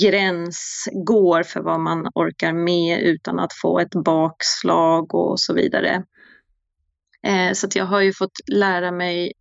[0.00, 6.04] gräns går för vad man orkar med utan att få ett bakslag och så vidare.
[7.26, 9.32] Eh, så att jag har ju fått lära mig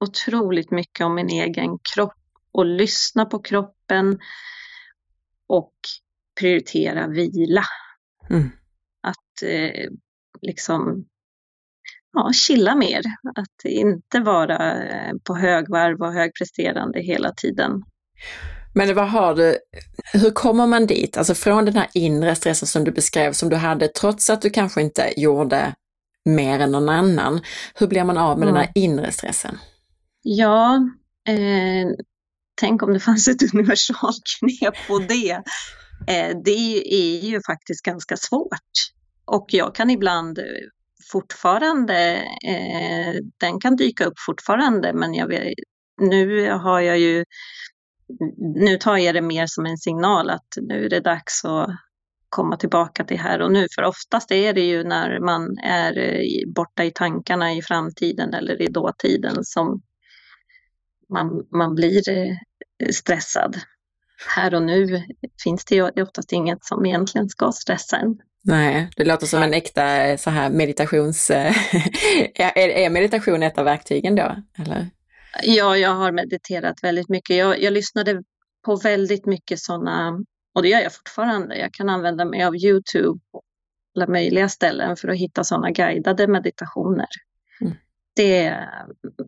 [0.00, 2.23] otroligt mycket om min egen kropp
[2.54, 4.18] och lyssna på kroppen
[5.46, 5.74] och
[6.40, 7.64] prioritera vila.
[8.30, 8.50] Mm.
[9.02, 9.90] Att eh,
[10.42, 11.04] liksom
[12.12, 13.02] ja, chilla mer,
[13.34, 17.82] att inte vara eh, på högvarv och högpresterande hela tiden.
[18.74, 19.58] Men vad har du,
[20.12, 21.16] hur kommer man dit?
[21.16, 24.50] Alltså från den här inre stressen som du beskrev, som du hade trots att du
[24.50, 25.74] kanske inte gjorde
[26.24, 27.40] mer än någon annan.
[27.74, 28.54] Hur blir man av med mm.
[28.54, 29.58] den här inre stressen?
[30.22, 30.88] Ja,
[31.28, 31.88] eh,
[32.54, 35.42] tänk om det fanns ett universalknep på det.
[36.06, 38.72] Eh, det är ju faktiskt ganska svårt.
[39.24, 40.44] Och jag kan ibland eh,
[41.12, 42.14] fortfarande,
[42.46, 45.54] eh, den kan dyka upp fortfarande, men jag vet,
[46.00, 47.24] nu har jag ju,
[48.38, 51.70] nu tar jag det mer som en signal att nu är det dags att
[52.28, 53.66] komma tillbaka till här och nu.
[53.74, 55.94] För oftast är det ju när man är
[56.54, 59.82] borta i tankarna i framtiden eller i dåtiden som
[61.08, 62.36] man, man blir eh,
[62.90, 63.56] stressad.
[64.36, 65.02] Här och nu
[65.42, 68.18] finns det ju oftast inget som egentligen ska stressa en.
[68.44, 71.30] Nej, det låter som en äkta så här meditations...
[72.34, 74.36] är meditation ett av verktygen då?
[74.58, 74.90] Eller?
[75.42, 77.36] Ja, jag har mediterat väldigt mycket.
[77.36, 78.22] Jag, jag lyssnade
[78.64, 80.20] på väldigt mycket sådana,
[80.54, 81.58] och det gör jag fortfarande.
[81.58, 83.42] Jag kan använda mig av Youtube på
[83.96, 87.06] alla möjliga ställen för att hitta sådana guidade meditationer.
[88.16, 88.68] Det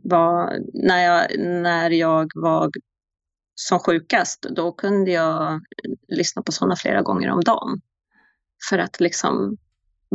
[0.02, 2.70] var när jag, när jag var
[3.54, 5.60] som sjukast, då kunde jag
[6.08, 7.80] lyssna på sådana flera gånger om dagen
[8.68, 9.56] för att liksom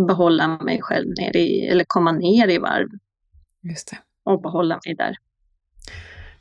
[0.08, 2.88] behålla mig själv ner i, eller komma ner i varv.
[3.62, 3.98] Just det.
[4.24, 5.18] Och behålla mig där.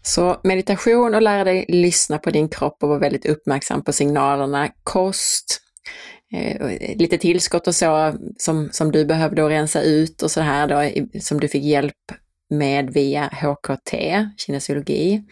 [0.03, 4.69] Så meditation och lära dig lyssna på din kropp och vara väldigt uppmärksam på signalerna,
[4.83, 5.61] kost,
[6.97, 11.41] lite tillskott och så som, som du behövde rensa ut och så här då, som
[11.41, 12.13] du fick hjälp
[12.51, 13.95] med via HKT,
[14.37, 15.25] kinesiologi.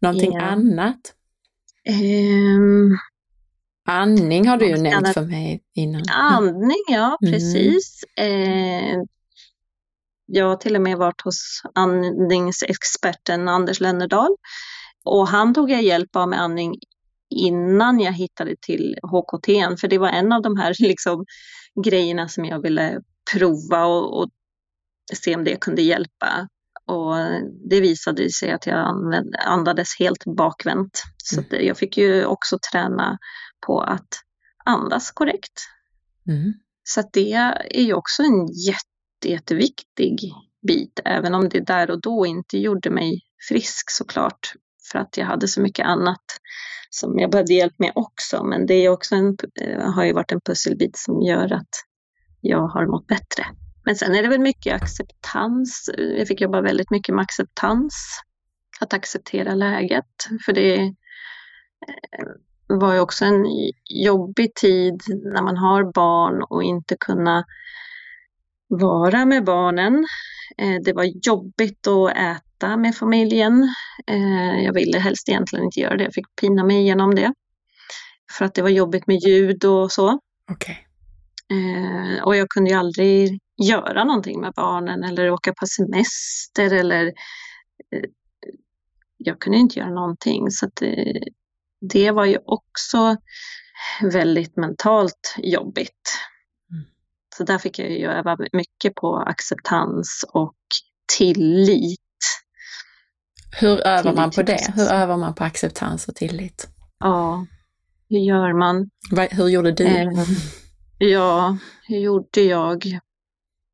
[0.00, 0.40] Någonting ja.
[0.40, 1.14] annat?
[1.88, 2.98] Um,
[3.88, 6.02] Andning har du ju nämnt för mig innan.
[6.10, 7.32] Andning, ja mm.
[7.32, 8.04] precis.
[8.16, 9.00] Mm.
[9.00, 9.04] Eh,
[10.26, 14.36] jag har till och med varit hos andningsexperten Anders Lennerdal
[15.04, 16.74] och han tog jag hjälp av med andning
[17.30, 19.46] innan jag hittade till HKT,
[19.80, 21.24] för det var en av de här liksom,
[21.84, 23.00] grejerna som jag ville
[23.32, 24.28] prova och, och
[25.14, 26.48] se om det kunde hjälpa.
[26.86, 27.16] Och
[27.70, 28.96] det visade sig att jag
[29.46, 31.02] andades helt bakvänt.
[31.16, 31.66] Så mm.
[31.66, 33.18] jag fick ju också träna
[33.66, 34.08] på att
[34.64, 35.52] andas korrekt.
[36.28, 36.52] Mm.
[36.82, 37.32] Så det
[37.70, 40.32] är ju också en jätte, jätteviktig
[40.66, 44.52] bit, även om det där och då inte gjorde mig frisk såklart,
[44.92, 46.24] för att jag hade så mycket annat
[46.90, 48.44] som jag behövde hjälp med också.
[48.44, 51.84] Men det är också en, eh, har ju varit en pusselbit som gör att
[52.40, 53.46] jag har mått bättre.
[53.84, 55.90] Men sen är det väl mycket acceptans.
[55.96, 58.20] Jag fick jobba väldigt mycket med acceptans.
[58.80, 60.06] Att acceptera läget.
[60.44, 60.92] För det eh,
[62.66, 63.44] var ju också en
[63.84, 67.44] jobbig tid när man har barn och inte kunna
[68.68, 70.06] vara med barnen.
[70.58, 73.74] Eh, det var jobbigt att äta med familjen.
[74.06, 76.04] Eh, jag ville helst egentligen inte göra det.
[76.04, 77.32] Jag fick pina mig igenom det.
[78.38, 80.18] För att det var jobbigt med ljud och så.
[80.52, 80.76] Okay.
[82.24, 88.10] Och jag kunde ju aldrig göra någonting med barnen eller åka på semester eller eh,
[89.16, 90.50] jag kunde inte göra någonting.
[90.50, 91.22] Så det, eh,
[91.80, 93.16] det var ju också
[94.02, 96.18] väldigt mentalt jobbigt.
[96.72, 96.84] Mm.
[97.36, 100.56] Så där fick jag ju öva mycket på acceptans och
[101.18, 102.00] tillit.
[103.52, 104.72] Hur övar man på det?
[104.74, 106.68] Hur övar man på acceptans och tillit?
[106.98, 107.46] Ja,
[108.08, 108.90] hur gör man?
[109.30, 109.86] Hur gjorde du?
[109.86, 110.08] Eh,
[110.98, 113.00] ja, hur gjorde jag?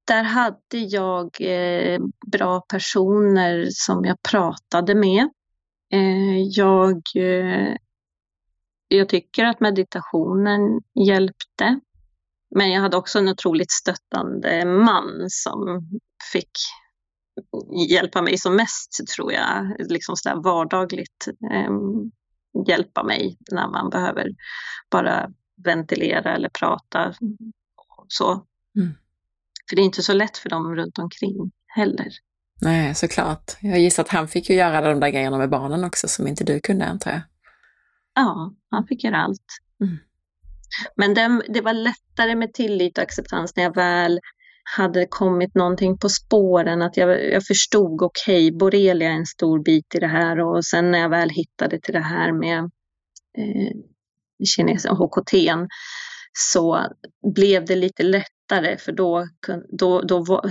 [0.07, 5.29] där hade jag eh, bra personer som jag pratade med.
[5.93, 7.75] Eh, jag, eh,
[8.89, 10.61] jag tycker att meditationen
[11.07, 11.81] hjälpte.
[12.55, 15.89] Men jag hade också en otroligt stöttande man som
[16.33, 16.51] fick
[17.89, 19.76] hjälpa mig som mest, tror jag.
[19.78, 21.72] Liksom sådär vardagligt eh,
[22.68, 24.28] hjälpa mig när man behöver
[24.91, 25.30] bara
[25.64, 27.14] ventilera eller prata.
[28.09, 28.32] Så.
[28.76, 28.95] Mm.
[29.68, 32.09] För det är inte så lätt för dem runt omkring heller.
[32.61, 33.57] Nej, såklart.
[33.61, 36.45] Jag gissar att han fick ju göra de där grejerna med barnen också som inte
[36.45, 37.20] du kunde antar jag.
[38.14, 39.47] Ja, han fick göra allt.
[39.80, 39.99] Mm.
[40.97, 44.20] Men det, det var lättare med tillit och acceptans när jag väl
[44.69, 49.62] hade kommit någonting på spåren, att jag, jag förstod, okej, okay, borrelia är en stor
[49.62, 52.59] bit i det här och sen när jag väl hittade till det här med
[53.39, 53.73] eh,
[54.45, 55.35] kinesen, HKT,
[56.33, 56.87] så
[57.35, 59.29] blev det lite lättare för då,
[59.79, 60.51] då, då, var,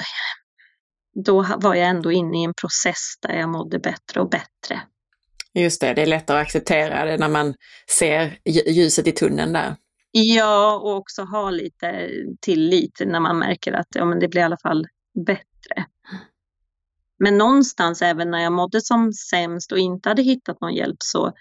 [1.26, 4.82] då var jag ändå inne i en process där jag mådde bättre och bättre.
[5.54, 7.54] Just det, det är lättare att acceptera det när man
[8.00, 9.76] ser ljuset i tunneln där.
[10.18, 12.10] Ja, och också ha lite
[12.42, 14.88] tillit när man märker att ja, men det blir i alla fall
[15.26, 15.86] bättre.
[17.20, 21.34] Men någonstans, även när jag mådde som sämst och inte hade hittat någon hjälp, så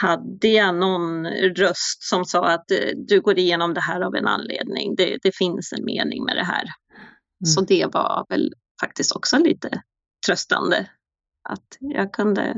[0.00, 4.26] hade jag någon röst som sa att eh, du går igenom det här av en
[4.26, 4.94] anledning.
[4.96, 6.62] Det, det finns en mening med det här.
[6.62, 7.46] Mm.
[7.46, 9.82] Så det var väl faktiskt också lite
[10.26, 10.90] tröstande.
[11.48, 12.54] Att jag kunde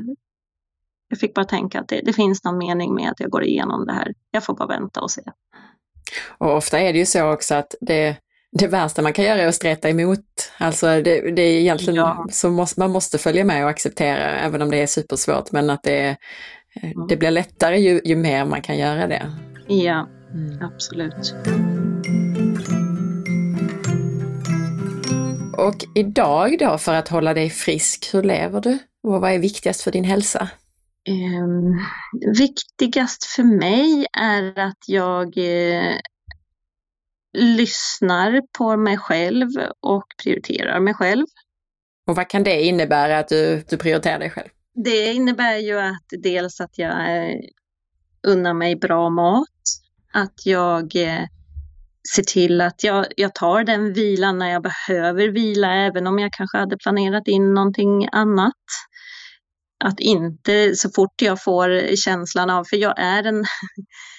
[1.09, 3.87] jag fick bara tänka att det, det, finns någon mening med att jag går igenom
[3.87, 4.15] det här.
[4.31, 5.23] Jag får bara vänta och se.
[6.39, 8.17] Och ofta är det ju så också att det,
[8.53, 10.21] det värsta man kan göra är att streta emot.
[10.59, 12.27] Alltså det, det är egentligen ja.
[12.31, 15.83] så måste, man måste följa med och acceptera, även om det är supersvårt, men att
[15.83, 16.17] det,
[16.83, 17.07] mm.
[17.09, 19.33] det blir lättare ju, ju mer man kan göra det.
[19.69, 20.63] Ja, mm.
[20.63, 21.35] absolut.
[25.57, 28.79] Och idag då, för att hålla dig frisk, hur lever du?
[29.03, 30.49] Och vad är viktigast för din hälsa?
[31.09, 31.81] Um,
[32.37, 35.97] viktigast för mig är att jag eh,
[37.33, 39.49] lyssnar på mig själv
[39.81, 41.27] och prioriterar mig själv.
[42.07, 44.49] Och vad kan det innebära att du, du prioriterar dig själv?
[44.75, 47.37] Det innebär ju att dels att jag eh,
[48.27, 49.49] unnar mig bra mat,
[50.13, 51.25] att jag eh,
[52.15, 56.33] ser till att jag, jag tar den vilan när jag behöver vila, även om jag
[56.33, 58.55] kanske hade planerat in någonting annat
[59.85, 63.45] att inte så fort jag får känslan av, för jag är en,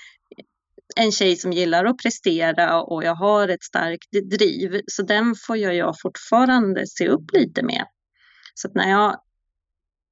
[0.96, 5.58] en tjej som gillar att prestera och jag har ett starkt driv, så den får
[5.58, 7.86] jag, jag fortfarande se upp lite med.
[8.54, 9.20] Så att när jag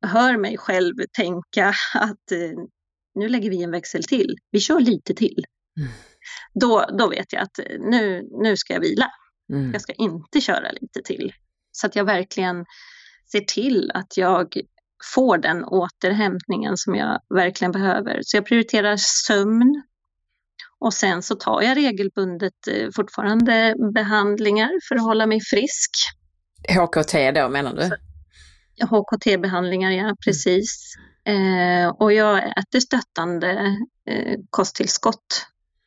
[0.06, 2.60] hör mig själv tänka att eh,
[3.16, 5.46] nu lägger vi en växel till, vi kör lite till.
[5.80, 5.92] Mm.
[6.54, 9.12] Då, då vet jag att nu, nu ska jag vila.
[9.54, 9.72] Mm.
[9.72, 11.34] Jag ska inte köra lite till.
[11.72, 12.66] Så att jag verkligen
[13.32, 14.62] ser till att jag
[15.14, 18.20] får den återhämtningen som jag verkligen behöver.
[18.22, 19.84] Så jag prioriterar sömn
[20.80, 25.92] och sen så tar jag regelbundet eh, fortfarande behandlingar för att hålla mig frisk.
[26.70, 27.90] HKT då menar du?
[28.86, 30.96] HKT-behandlingar, ja precis.
[31.26, 31.86] Mm.
[31.86, 33.78] Eh, och jag äter stöttande
[34.10, 35.46] eh, kosttillskott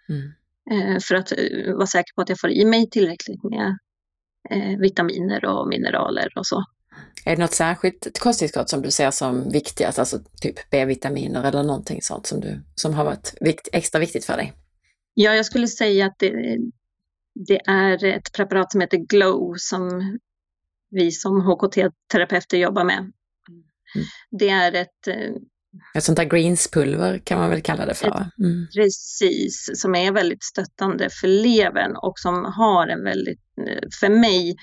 [0.09, 0.33] mm.
[0.71, 3.79] eh, för att eh, vara säker på att jag får i mig tillräckligt med
[4.51, 6.65] eh, vitaminer och mineraler och så.
[7.25, 12.03] Är det något särskilt kosttillskott som du ser som viktigast, alltså typ B-vitaminer eller någonting
[12.03, 14.53] sånt som, du, som har varit vikt, extra viktigt för dig?
[15.15, 16.59] Ja, jag skulle säga att det,
[17.49, 20.19] det är ett preparat som heter Glow som
[20.91, 22.99] vi som HKT-terapeuter jobbar med.
[22.99, 23.13] Mm.
[24.31, 25.35] Det är ett eh,
[25.95, 28.31] ett sånt där greenspulver kan man väl kalla det för?
[28.39, 28.67] Mm.
[28.75, 34.57] Precis, som är väldigt stöttande för levern och som har en väldigt, eh, för mig,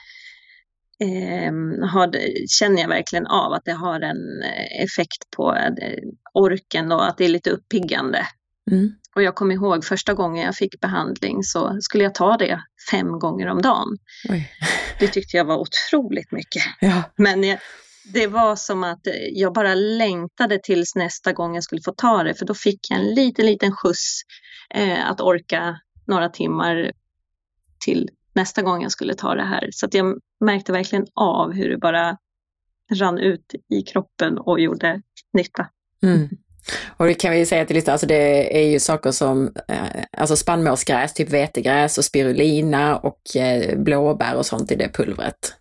[1.03, 1.53] eh,
[1.89, 2.11] har,
[2.47, 5.99] känner jag verkligen av att det har en eh, effekt på eh,
[6.33, 8.27] orken och att det är lite uppiggande.
[8.71, 8.91] Mm.
[9.15, 12.59] Och jag kommer ihåg första gången jag fick behandling så skulle jag ta det
[12.91, 13.97] fem gånger om dagen.
[14.29, 14.51] Oj.
[14.99, 16.63] Det tyckte jag var otroligt mycket.
[16.79, 17.03] Ja.
[17.17, 17.59] Men jag,
[18.13, 22.33] det var som att jag bara längtade tills nästa gång jag skulle få ta det
[22.33, 24.21] för då fick jag en liten, liten skjuts
[24.73, 26.91] eh, att orka några timmar
[27.79, 29.69] till nästa gång jag skulle ta det här.
[29.71, 32.17] Så jag märkte verkligen av hur det bara
[32.93, 35.01] rann ut i kroppen och gjorde
[35.33, 35.67] nytta.
[36.03, 36.29] Mm.
[36.97, 40.35] Och det kan vi säga till lyssnarna, alltså det är ju saker som eh, alltså
[40.35, 45.55] spannmålsgräs, typ vetegräs och spirulina och eh, blåbär och sånt i det pulvret.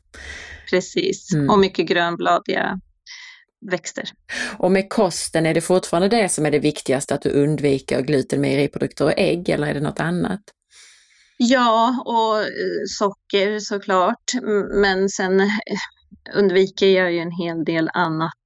[0.70, 1.50] Precis, mm.
[1.50, 2.80] och mycket grönbladiga
[3.70, 4.04] växter.
[4.58, 8.40] Och med kosten, är det fortfarande det som är det viktigaste, att du undviker gluten,
[8.40, 10.40] mejeriprodukter och ägg, eller är det något annat?
[11.44, 14.32] Ja, och eh, socker såklart.
[14.80, 15.48] Men sen eh,
[16.34, 18.44] undviker jag ju en hel del annat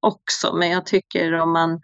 [0.00, 0.56] också.
[0.56, 1.80] Men jag tycker om man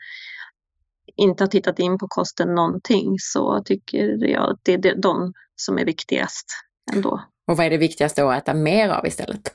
[1.16, 5.78] inte har tittat in på kosten någonting så tycker jag att det är de som
[5.78, 6.46] är viktigast
[6.92, 7.22] ändå.
[7.46, 9.52] Och vad är det viktigaste att äta mer av istället?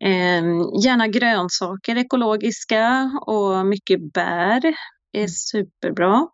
[0.00, 0.44] Eh,
[0.84, 4.64] gärna grönsaker, ekologiska och mycket bär
[5.12, 5.28] är mm.
[5.28, 6.28] superbra.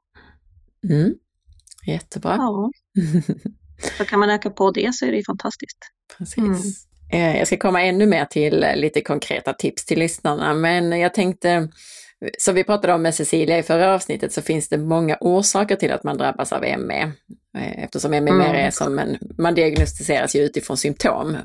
[0.90, 1.14] Mm.
[1.86, 2.36] Jättebra.
[2.36, 2.70] Ja.
[3.98, 5.78] Så kan man öka på det så är det fantastiskt.
[6.18, 6.38] Precis.
[6.38, 6.58] Mm.
[7.12, 11.14] Eh, jag ska komma ännu mer till eh, lite konkreta tips till lyssnarna, men jag
[11.14, 11.68] tänkte,
[12.38, 15.92] som vi pratade om med Cecilia i förra avsnittet, så finns det många orsaker till
[15.92, 17.12] att man drabbas av ME.
[17.58, 18.40] Eh, eftersom ME mm.
[18.40, 21.36] är som en, man diagnostiseras ju utifrån symptom.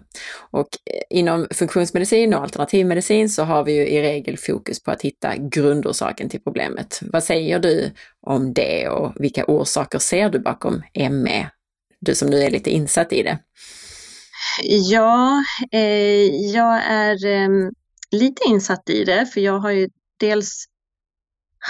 [0.51, 0.67] Och
[1.09, 6.29] inom funktionsmedicin och alternativmedicin så har vi ju i regel fokus på att hitta grundorsaken
[6.29, 6.99] till problemet.
[7.01, 11.49] Vad säger du om det och vilka orsaker ser du bakom ME
[12.05, 13.39] du som nu är lite insatt i det?
[14.63, 17.49] Ja, eh, jag är eh,
[18.11, 19.89] lite insatt i det för jag har ju
[20.19, 20.65] dels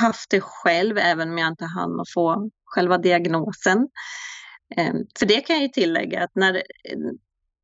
[0.01, 3.87] haft det själv, även om jag inte hann att få själva diagnosen.
[4.75, 6.63] Ehm, för det kan jag ju tillägga att när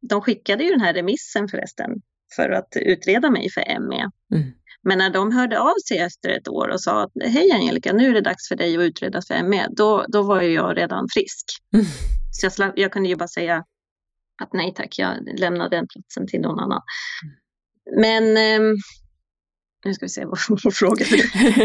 [0.01, 1.91] de skickade ju den här remissen förresten
[2.35, 4.09] för att utreda mig för ME.
[4.35, 4.51] Mm.
[4.83, 8.09] Men när de hörde av sig efter ett år och sa att hej Angelica, nu
[8.09, 11.07] är det dags för dig att utredas för ME, då, då var ju jag redan
[11.13, 11.45] frisk.
[11.73, 11.85] Mm.
[12.31, 13.63] Så jag, slapp, jag kunde ju bara säga
[14.41, 16.81] att nej tack, jag lämnar den platsen till någon annan.
[17.99, 18.75] Men eh,
[19.85, 21.05] nu ska vi se vad vår fråga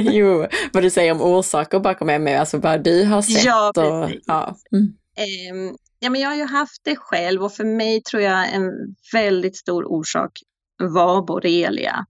[0.12, 3.44] jo, vad du säger om orsaker bakom ME, alltså vad du har sett.
[3.44, 4.16] Ja, precis.
[4.16, 4.56] Och, ja.
[4.72, 4.94] Mm.
[5.16, 8.70] Eh, ja, men jag har ju haft det själv och för mig tror jag en
[9.12, 10.32] väldigt stor orsak
[10.78, 12.06] var borrelia.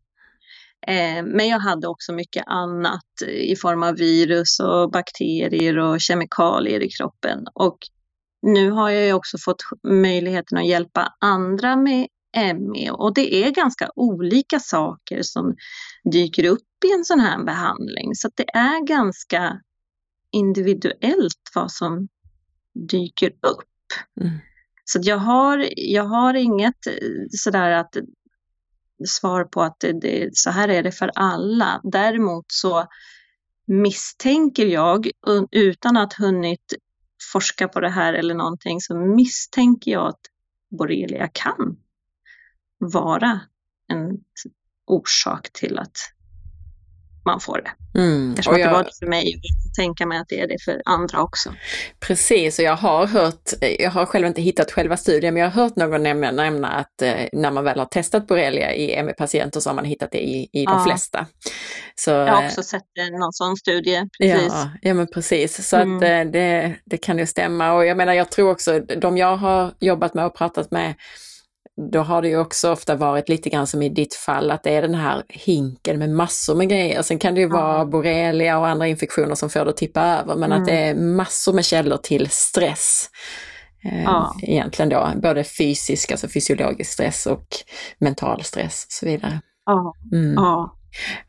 [0.87, 6.83] Eh, men jag hade också mycket annat i form av virus och bakterier och kemikalier
[6.83, 7.45] i kroppen.
[7.55, 7.79] Och
[8.43, 12.07] nu har jag också fått möjligheten att hjälpa andra med
[12.37, 15.57] ME och det är ganska olika saker som
[16.13, 18.15] dyker upp i en sån här behandling.
[18.15, 19.61] Så det är ganska
[20.31, 22.09] individuellt vad som
[22.91, 23.69] dyker upp.
[24.21, 24.39] Mm.
[24.85, 26.93] Så jag har, jag har inget eh,
[27.31, 27.97] sådär att
[29.07, 31.81] svar på att det, det, så här är det för alla.
[31.85, 32.87] Däremot så
[33.67, 35.11] misstänker jag,
[35.51, 36.75] utan att hunnit
[37.33, 40.21] forska på det här eller någonting, så misstänker jag att
[40.79, 41.77] borrelia kan
[42.79, 43.41] vara
[43.89, 44.19] en
[44.87, 45.97] orsak till att
[47.27, 47.99] man får det.
[48.01, 48.33] Mm.
[48.33, 51.23] Att det var det för mig, jag tänka mig att det är det för andra
[51.23, 51.55] också.
[52.01, 55.63] Precis, och jag har hört, jag har själv inte hittat själva studien, men jag har
[55.63, 59.71] hört någon nämna, nämna att eh, när man väl har testat borrelia i ME-patienter så
[59.71, 60.85] har man hittat det i, i de ja.
[60.85, 61.27] flesta.
[61.95, 64.09] Så, jag har också sett någon sån studie.
[64.19, 64.53] Precis.
[64.53, 65.97] Ja, ja men precis, så mm.
[65.97, 67.73] att eh, det, det kan ju stämma.
[67.73, 70.95] Och jag menar, jag tror också, de jag har jobbat med och pratat med,
[71.93, 74.71] då har det ju också ofta varit lite grann som i ditt fall, att det
[74.71, 77.03] är den här hinken med massor med grejer.
[77.03, 77.53] Sen kan det ju ja.
[77.53, 80.63] vara borrelia och andra infektioner som får det att tippa över, men mm.
[80.63, 83.11] att det är massor med källor till stress.
[83.85, 84.37] Eh, ja.
[84.43, 87.47] Egentligen då, både fysisk, alltså fysiologisk stress och
[87.99, 89.41] mental stress och så vidare.
[89.67, 89.95] Ja.
[90.13, 90.35] Mm.
[90.35, 90.77] ja.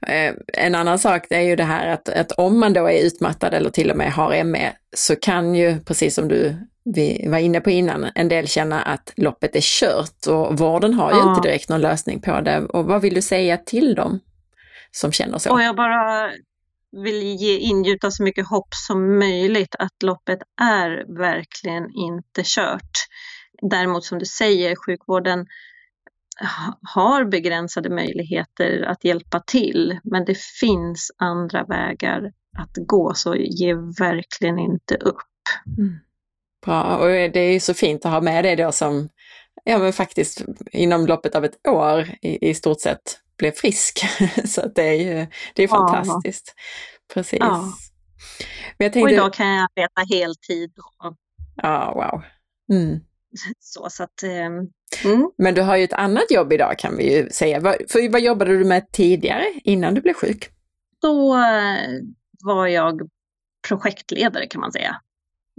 [0.08, 3.54] Eh, en annan sak är ju det här att, att om man då är utmattad
[3.54, 6.56] eller till och med har ME så kan ju, precis som du
[6.94, 11.12] vi var inne på innan, en del känner att loppet är kört och vården har
[11.12, 11.30] ju ja.
[11.30, 12.66] inte direkt någon lösning på det.
[12.66, 14.20] Och vad vill du säga till dem
[14.92, 15.52] som känner så?
[15.52, 16.32] Och jag bara
[17.04, 22.92] vill ge ingjuta så mycket hopp som möjligt att loppet är verkligen inte kört.
[23.62, 25.46] Däremot som du säger, sjukvården
[26.82, 33.74] har begränsade möjligheter att hjälpa till, men det finns andra vägar att gå, så ge
[33.74, 35.18] verkligen inte upp.
[35.78, 35.96] Mm.
[36.66, 39.10] Bra, och det är så fint att ha med det då som,
[39.64, 44.06] ja men faktiskt inom loppet av ett år i, i stort sett blev frisk.
[44.46, 46.56] så det är ju, det är fantastiskt.
[47.14, 47.40] Precis.
[47.40, 47.74] Ja.
[48.78, 50.72] Men jag tänkte, och idag kan jag arbeta heltid.
[51.56, 52.24] Ja, wow.
[52.78, 53.00] Mm.
[53.60, 54.54] Så, så att, ehm,
[55.04, 55.32] mm.
[55.38, 57.62] Men du har ju ett annat jobb idag kan vi ju säga.
[57.62, 60.50] För vad jobbade du med tidigare innan du blev sjuk?
[61.02, 62.02] Då eh,
[62.44, 63.02] var jag
[63.68, 65.02] projektledare kan man säga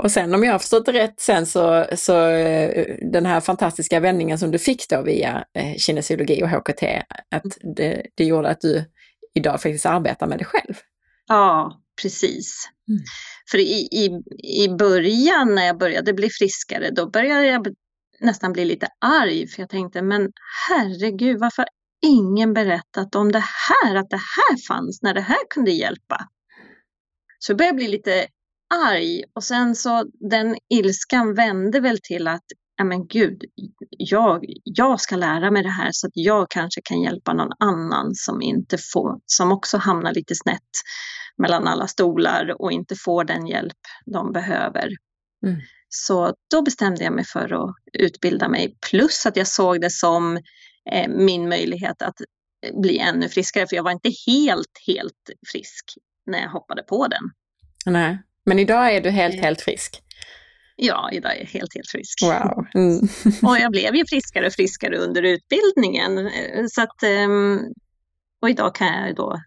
[0.03, 4.01] och sen om jag har förstått det rätt sen så, så eh, den här fantastiska
[4.01, 6.83] vändningen som du fick då via eh, kinesiologi och HKT,
[7.31, 8.85] att det, det gjorde att du
[9.35, 10.75] idag faktiskt arbetar med det själv.
[11.29, 12.69] Ja, precis.
[12.89, 13.03] Mm.
[13.51, 14.23] För i, i,
[14.65, 17.67] i början när jag började bli friskare, då började jag
[18.21, 20.33] nästan bli lite arg för jag tänkte, men
[20.69, 21.69] herregud, varför har
[22.07, 26.29] ingen berättat om det här, att det här fanns, när det här kunde hjälpa?
[27.39, 28.27] Så jag började bli lite
[28.75, 32.45] arg och sen så den ilskan vände väl till att
[32.77, 33.45] ja men gud,
[33.91, 38.15] jag, jag ska lära mig det här så att jag kanske kan hjälpa någon annan
[38.15, 40.71] som inte får, som också hamnar lite snett
[41.39, 44.91] mellan alla stolar och inte får den hjälp de behöver.
[45.47, 45.61] Mm.
[45.89, 50.37] Så då bestämde jag mig för att utbilda mig, plus att jag såg det som
[50.93, 52.17] eh, min möjlighet att
[52.83, 55.85] bli ännu friskare, för jag var inte helt, helt frisk
[56.27, 57.23] när jag hoppade på den.
[57.87, 58.19] Nej.
[58.45, 59.41] Men idag är du helt, eh.
[59.41, 60.03] helt frisk?
[60.77, 62.23] Ja, idag är jag helt, helt frisk.
[62.23, 62.67] Wow.
[62.75, 63.09] Mm.
[63.43, 66.19] och jag blev ju friskare och friskare under utbildningen.
[66.19, 67.61] Eh, så att, ehm,
[68.43, 69.41] och idag kan jag då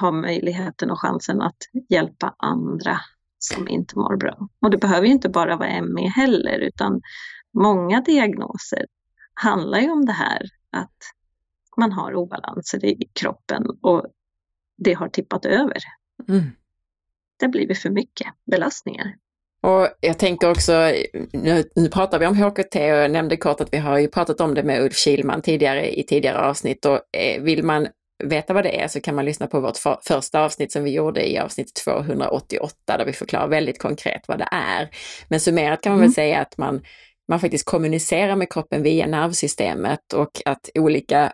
[0.00, 1.56] ha möjligheten och chansen att
[1.88, 3.00] hjälpa andra
[3.38, 4.48] som inte mår bra.
[4.62, 7.00] Och det behöver ju inte bara vara ME heller, utan
[7.54, 8.86] många diagnoser
[9.34, 10.96] handlar ju om det här att
[11.76, 14.06] man har obalanser i kroppen och
[14.76, 15.78] det har tippat över.
[16.28, 16.50] Mm
[17.38, 19.14] det har blivit för mycket belastningar.
[19.62, 20.92] Och jag tänker också,
[21.32, 24.40] nu, nu pratar vi om HKT och jag nämnde kort att vi har ju pratat
[24.40, 27.88] om det med Ulf Kilman tidigare i tidigare avsnitt och eh, vill man
[28.24, 30.90] veta vad det är så kan man lyssna på vårt för, första avsnitt som vi
[30.90, 34.90] gjorde i avsnitt 288 där vi förklarar väldigt konkret vad det är.
[35.28, 36.08] Men summerat kan man mm.
[36.08, 36.82] väl säga att man,
[37.28, 41.32] man faktiskt kommunicerar med kroppen via nervsystemet och att olika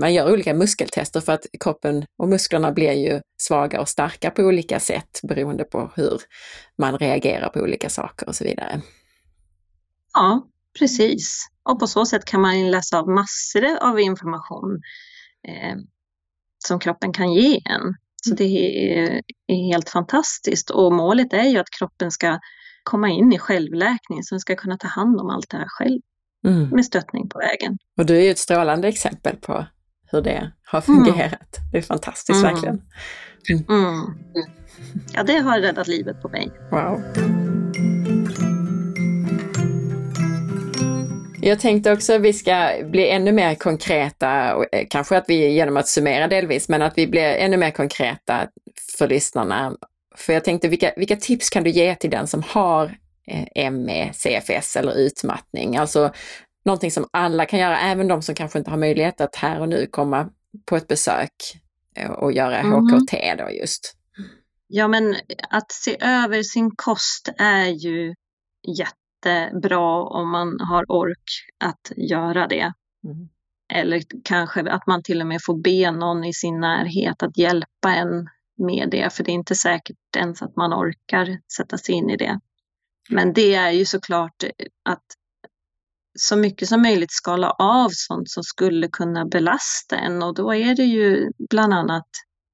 [0.00, 4.42] man gör olika muskeltester för att kroppen och musklerna blir ju svaga och starka på
[4.42, 6.20] olika sätt beroende på hur
[6.78, 8.80] man reagerar på olika saker och så vidare.
[10.14, 10.46] Ja,
[10.78, 11.46] precis.
[11.62, 14.80] Och på så sätt kan man läsa av massor av information
[15.48, 15.76] eh,
[16.66, 17.94] som kroppen kan ge en.
[18.24, 22.38] Så det är, är, helt fantastiskt och målet är ju att kroppen ska
[22.82, 26.00] komma in i självläkning så den ska kunna ta hand om allt det här själv
[26.46, 26.68] mm.
[26.68, 27.78] med stöttning på vägen.
[27.98, 29.66] Och du är ju ett strålande exempel på
[30.10, 31.58] hur det har fungerat.
[31.58, 31.70] Mm.
[31.72, 32.54] Det är fantastiskt mm.
[32.54, 32.82] verkligen.
[33.50, 33.64] Mm.
[33.68, 34.18] mm.
[35.12, 36.50] Ja, det har räddat livet på mig.
[36.70, 37.45] Wow.
[41.46, 45.76] Jag tänkte också att vi ska bli ännu mer konkreta, eh, kanske att vi genom
[45.76, 48.48] att summera delvis, men att vi blir ännu mer konkreta
[48.98, 49.76] för lyssnarna.
[50.16, 54.12] För jag tänkte, vilka, vilka tips kan du ge till den som har eh, ME,
[54.12, 55.76] CFS eller utmattning?
[55.76, 56.12] Alltså
[56.64, 59.68] någonting som alla kan göra, även de som kanske inte har möjlighet att här och
[59.68, 60.28] nu komma
[60.64, 61.32] på ett besök
[61.96, 62.72] eh, och göra mm.
[62.72, 63.94] HKT då just.
[64.68, 65.16] Ja men
[65.50, 68.14] att se över sin kost är ju
[69.24, 71.24] jättebra om man har ork
[71.64, 72.72] att göra det.
[73.04, 73.28] Mm.
[73.72, 77.94] Eller kanske att man till och med får be någon i sin närhet att hjälpa
[77.94, 82.10] en med det, för det är inte säkert ens att man orkar sätta sig in
[82.10, 82.40] i det.
[83.10, 84.44] Men det är ju såklart
[84.84, 85.04] att
[86.18, 90.74] så mycket som möjligt skala av sånt som skulle kunna belasta en och då är
[90.74, 92.08] det ju bland annat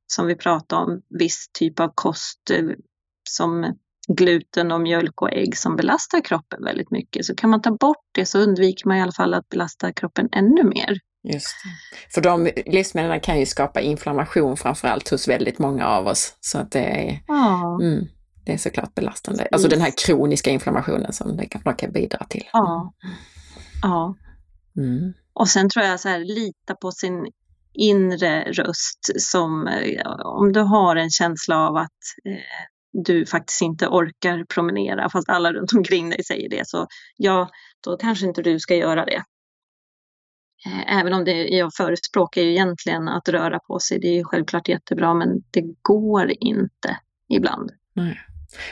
[0.07, 2.65] som vi pratade om viss typ av kost eh,
[3.29, 3.77] som
[4.09, 7.25] gluten och mjölk och ägg som belastar kroppen väldigt mycket.
[7.25, 10.29] Så kan man ta bort det så undviker man i alla fall att belasta kroppen
[10.33, 10.99] ännu mer.
[11.25, 12.13] Just det.
[12.15, 16.37] För de livsmedlen kan ju skapa inflammation framförallt hos väldigt många av oss.
[16.41, 17.79] Så att det är, ja.
[17.83, 18.07] mm,
[18.45, 19.49] det är såklart belastande.
[19.53, 22.49] Alltså den här kroniska inflammationen som det kan, kan bidra till.
[22.53, 22.95] Ja.
[23.83, 24.17] Ja.
[24.77, 25.13] Mm.
[25.33, 27.27] Och sen tror jag så här, lita på sin
[27.75, 33.87] inre röst som eh, om du har en känsla av att eh, du faktiskt inte
[33.87, 36.87] orkar promenera fast alla runt omkring dig säger det så
[37.17, 37.49] ja,
[37.85, 39.23] då kanske inte du ska göra det.
[40.67, 44.25] Eh, även om det, jag förespråkar ju egentligen att röra på sig, det är ju
[44.25, 47.71] självklart jättebra men det går inte ibland.
[47.93, 48.21] Nej.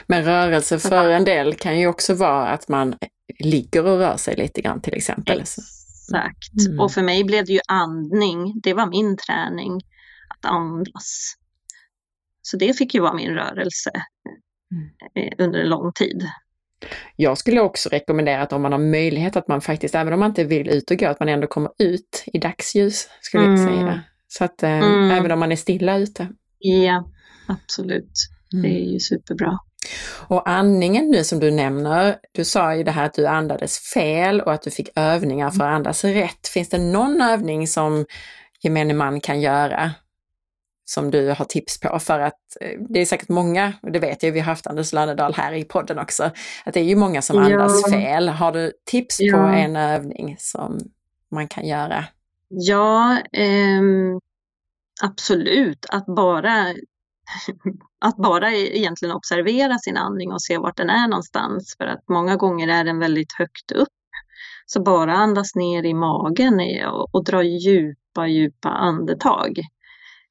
[0.07, 2.95] Men rörelse för en del kan ju också vara att man
[3.39, 5.39] ligger och rör sig lite grann till exempel.
[5.39, 6.67] Exakt.
[6.67, 6.79] Mm.
[6.79, 9.81] Och för mig blev det ju andning, det var min träning,
[10.29, 11.35] att andas.
[12.51, 13.91] Så det fick ju vara min rörelse
[14.71, 14.89] mm.
[15.15, 16.27] Eh, under en lång tid.
[17.15, 20.29] Jag skulle också rekommendera att om man har möjlighet att man faktiskt, även om man
[20.29, 23.61] inte vill ut och gå, att man ändå kommer ut i dagsljus, skulle mm.
[23.61, 24.01] jag säga.
[24.27, 25.11] Så att eh, mm.
[25.11, 26.27] även om man är stilla ute.
[26.59, 27.09] Ja,
[27.47, 28.11] absolut.
[28.61, 29.59] Det är ju superbra.
[30.27, 34.41] Och andningen nu som du nämner, du sa ju det här att du andades fel
[34.41, 36.47] och att du fick övningar för att andas rätt.
[36.53, 38.05] Finns det någon övning som
[38.63, 39.91] gemene man kan göra
[40.93, 44.23] som du har tips på för att eh, det är säkert många, och det vet
[44.23, 46.23] jag, vi har haft Anders Lönedal här i podden också,
[46.65, 47.91] att det är ju många som andas ja.
[47.91, 48.29] fel.
[48.29, 49.37] Har du tips ja.
[49.37, 50.79] på en övning som
[51.31, 52.05] man kan göra?
[52.47, 53.81] Ja, eh,
[55.03, 55.85] absolut.
[55.89, 56.65] Att bara
[58.05, 61.75] att bara egentligen observera sin andning och se vart den är någonstans.
[61.77, 63.87] För att många gånger är den väldigt högt upp.
[64.65, 69.59] Så bara andas ner i magen och, och dra djupa, djupa andetag.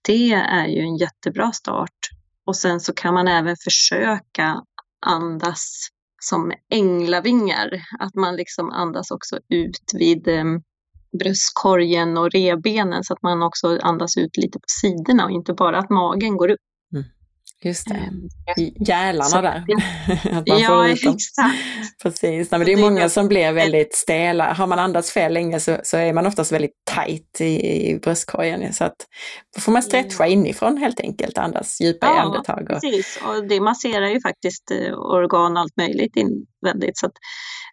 [0.02, 1.98] Det är ju en jättebra start.
[2.46, 4.62] Och sen så kan man även försöka
[5.06, 5.88] andas
[6.22, 7.70] som änglavingar.
[7.98, 10.44] Att man liksom andas också ut vid eh,
[11.18, 15.78] bröstkorgen och revbenen så att man också andas ut lite på sidorna och inte bara
[15.78, 16.60] att magen går upp.
[17.64, 18.28] Just det, ehm,
[18.86, 19.64] gälarna där.
[20.38, 21.20] att man ja, exakt.
[22.02, 24.52] Precis, Nej, men det är många som blir väldigt stela.
[24.52, 28.72] Har man andats fel länge så, så är man oftast väldigt tajt i, i bröstkorgen.
[28.72, 28.96] Så att,
[29.54, 30.38] då får man stretcha mm.
[30.38, 32.62] inifrån helt enkelt, andas djupa ja, i andetag.
[32.62, 32.68] Och...
[32.68, 33.18] precis.
[33.26, 36.98] Och det masserar ju faktiskt eh, organ allt möjligt invändigt.
[36.98, 37.10] Så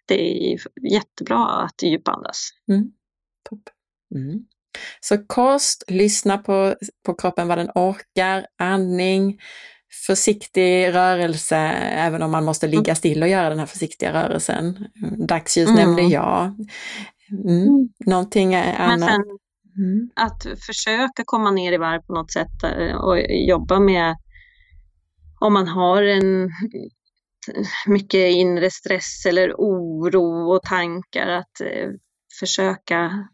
[0.06, 0.58] det är
[0.92, 2.48] jättebra att djupandas.
[2.70, 2.92] Mm.
[4.14, 4.38] Mm.
[5.00, 6.74] Så kost, lyssna på,
[7.06, 9.40] på kroppen vad den orkar, andning,
[10.06, 12.96] försiktig rörelse, även om man måste ligga mm.
[12.96, 14.86] still och göra den här försiktiga rörelsen.
[15.28, 15.80] Dagsljus mm.
[15.80, 16.44] nämnde jag.
[17.30, 17.58] Mm.
[17.58, 17.88] mm.
[18.06, 19.10] Någonting annat?
[19.78, 20.10] Mm.
[20.14, 23.18] att försöka komma ner i varv på något sätt eh, och
[23.48, 24.16] jobba med
[25.40, 26.50] om man har en
[27.86, 31.88] mycket inre stress eller oro och tankar att eh,
[32.40, 33.28] försöka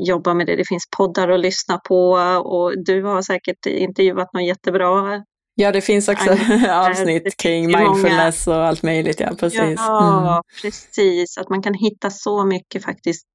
[0.00, 0.56] jobba med det.
[0.56, 2.10] Det finns poddar att lyssna på
[2.44, 5.22] och du har säkert intervjuat någon jättebra
[5.58, 6.30] Ja, det finns också
[6.70, 8.58] avsnitt kring mindfulness många...
[8.58, 9.20] och allt möjligt.
[9.20, 9.74] Ja, precis.
[9.76, 10.42] Ja, mm.
[10.62, 11.38] precis.
[11.38, 13.26] Att man kan hitta så mycket faktiskt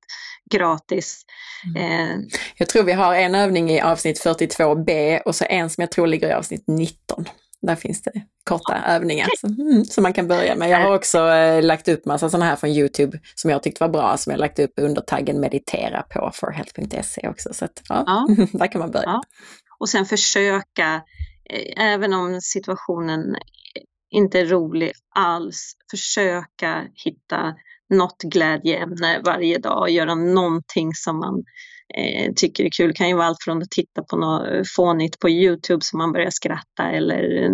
[0.52, 1.22] gratis.
[1.76, 2.10] Mm.
[2.12, 2.18] Eh.
[2.58, 6.08] Jag tror vi har en övning i avsnitt 42b och så en som jag tror
[6.08, 7.26] ligger i avsnitt 19.
[7.62, 8.12] Där finns det
[8.44, 10.70] korta övningar som, mm, som, man kan börja med.
[10.70, 13.90] Jag har också eh, lagt upp massa sådana här från Youtube som jag tyckte var
[13.90, 17.54] bra, som jag lagt upp under taggen meditera på forhealth.se också.
[17.54, 18.28] Så att, ja, ja.
[18.54, 19.06] där kan man börja.
[19.06, 19.22] Ja.
[19.80, 21.02] Och sen försöka
[21.52, 23.36] Eh, även om situationen
[24.10, 27.56] inte är rolig alls, försöka hitta
[27.90, 31.44] något glädjeämne varje dag och göra någonting som man
[32.36, 32.88] tycker är kul.
[32.88, 36.12] Det kan ju vara allt från att titta på något fånigt på Youtube som man
[36.12, 37.50] börjar skratta eller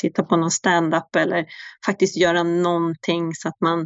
[0.00, 1.46] titta på någon stand-up eller
[1.86, 3.80] faktiskt göra någonting så att man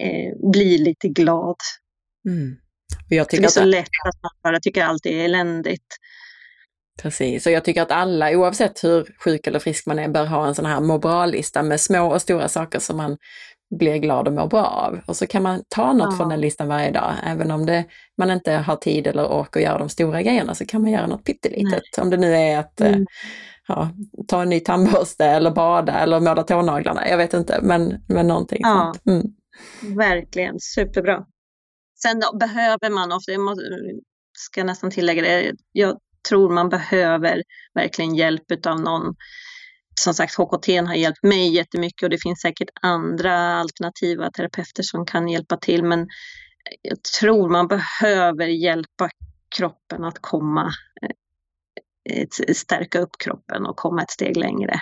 [0.00, 1.56] eh, blir lite glad.
[2.28, 2.56] Mm.
[3.08, 3.68] Det är så att...
[3.68, 5.96] lätt att man bara tycker allt är eländigt.
[7.02, 10.46] Precis, och jag tycker att alla oavsett hur sjuk eller frisk man är bör ha
[10.46, 13.16] en sån här må bra-lista med små och stora saker som man
[13.78, 15.00] blir glad och mår bra av.
[15.06, 16.16] Och så kan man ta något ja.
[16.16, 17.84] från den listan varje dag, även om det,
[18.18, 21.06] man inte har tid eller ork att göra de stora grejerna så kan man göra
[21.06, 21.98] något pyttelitet.
[21.98, 23.06] Om det nu är att eh, mm.
[23.68, 23.90] ja,
[24.28, 28.60] ta en ny tandborste eller bada eller måla tånaglarna, jag vet inte, men, men någonting
[28.62, 28.92] ja.
[28.94, 29.06] sånt.
[29.06, 29.96] Mm.
[29.96, 31.24] Verkligen, superbra.
[32.02, 33.62] Sen då, behöver man ofta, jag måste,
[34.38, 35.98] ska nästan tillägga det, jag
[36.28, 37.42] tror man behöver
[37.74, 39.14] verkligen hjälp av någon.
[40.00, 45.06] Som sagt, HKT har hjälpt mig jättemycket och det finns säkert andra alternativa terapeuter som
[45.06, 45.84] kan hjälpa till.
[45.84, 46.08] Men
[46.82, 49.08] jag tror man behöver hjälpa
[49.56, 50.72] kroppen att komma,
[52.10, 54.80] eh, stärka upp kroppen och komma ett steg längre.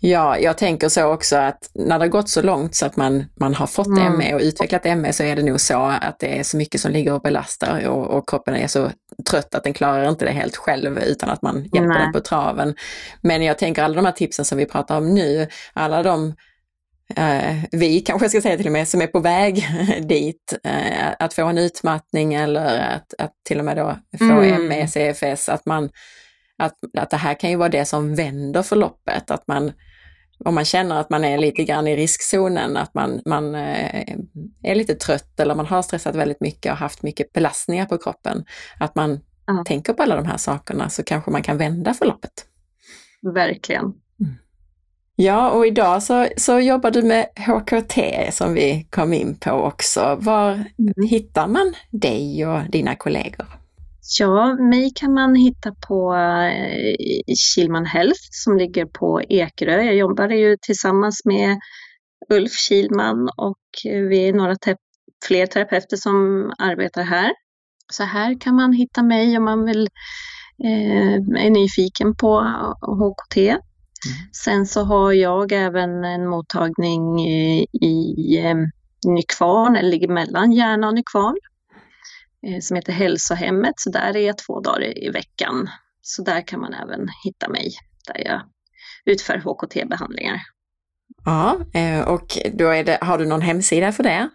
[0.00, 3.24] Ja, jag tänker så också att när det har gått så långt så att man,
[3.40, 4.18] man har fått mm.
[4.18, 6.92] ME och utvecklat ME så är det nog så att det är så mycket som
[6.92, 8.90] ligger och belastar och, och kroppen är så
[9.30, 12.02] trött att den klarar inte det helt själv utan att man hjälper Nej.
[12.02, 12.74] den på traven.
[13.20, 16.34] Men jag tänker alla de här tipsen som vi pratar om nu, alla de
[17.18, 19.68] Uh, vi kanske ska säga till och med, som är på väg
[20.08, 24.66] dit, uh, att få en utmattning eller att, att till och med då få mm.
[24.68, 25.90] ME, CFS, att man
[26.58, 29.72] att, att det här kan ju vara det som vänder förloppet, att man
[30.44, 34.16] om man känner att man är lite grann i riskzonen, att man, man eh,
[34.62, 38.44] är lite trött eller man har stressat väldigt mycket och haft mycket belastningar på kroppen,
[38.80, 39.64] att man ja.
[39.66, 42.46] tänker på alla de här sakerna så kanske man kan vända förloppet.
[43.22, 43.84] Verkligen.
[43.84, 44.34] Mm.
[45.16, 47.98] Ja, och idag så, så jobbar du med HKT
[48.32, 50.18] som vi kom in på också.
[50.20, 51.08] Var mm.
[51.08, 53.63] hittar man dig och dina kollegor?
[54.18, 56.94] Ja, mig kan man hitta på eh,
[57.36, 59.82] Kilman Health som ligger på Ekerö.
[59.82, 61.58] Jag jobbar ju tillsammans med
[62.30, 64.76] Ulf Kilman och vi är några te
[65.26, 67.32] fler terapeuter som arbetar här.
[67.92, 69.88] Så här kan man hitta mig om man vill,
[70.64, 72.40] eh, är nyfiken på
[72.80, 73.36] HKT.
[73.38, 73.58] Mm.
[74.44, 78.56] Sen så har jag även en mottagning i, i eh,
[79.06, 81.36] Nykvarn, eller ligger mellan Järna och Nykvarn.
[82.46, 83.74] Eh, som heter Hälsohemmet.
[83.76, 85.70] Så där är jag två dagar i veckan.
[86.02, 87.72] Så där kan man även hitta mig,
[88.06, 88.42] där jag
[89.04, 90.40] utför HKT-behandlingar.
[91.24, 94.30] Ja, eh, och då det, har du någon hemsida för det?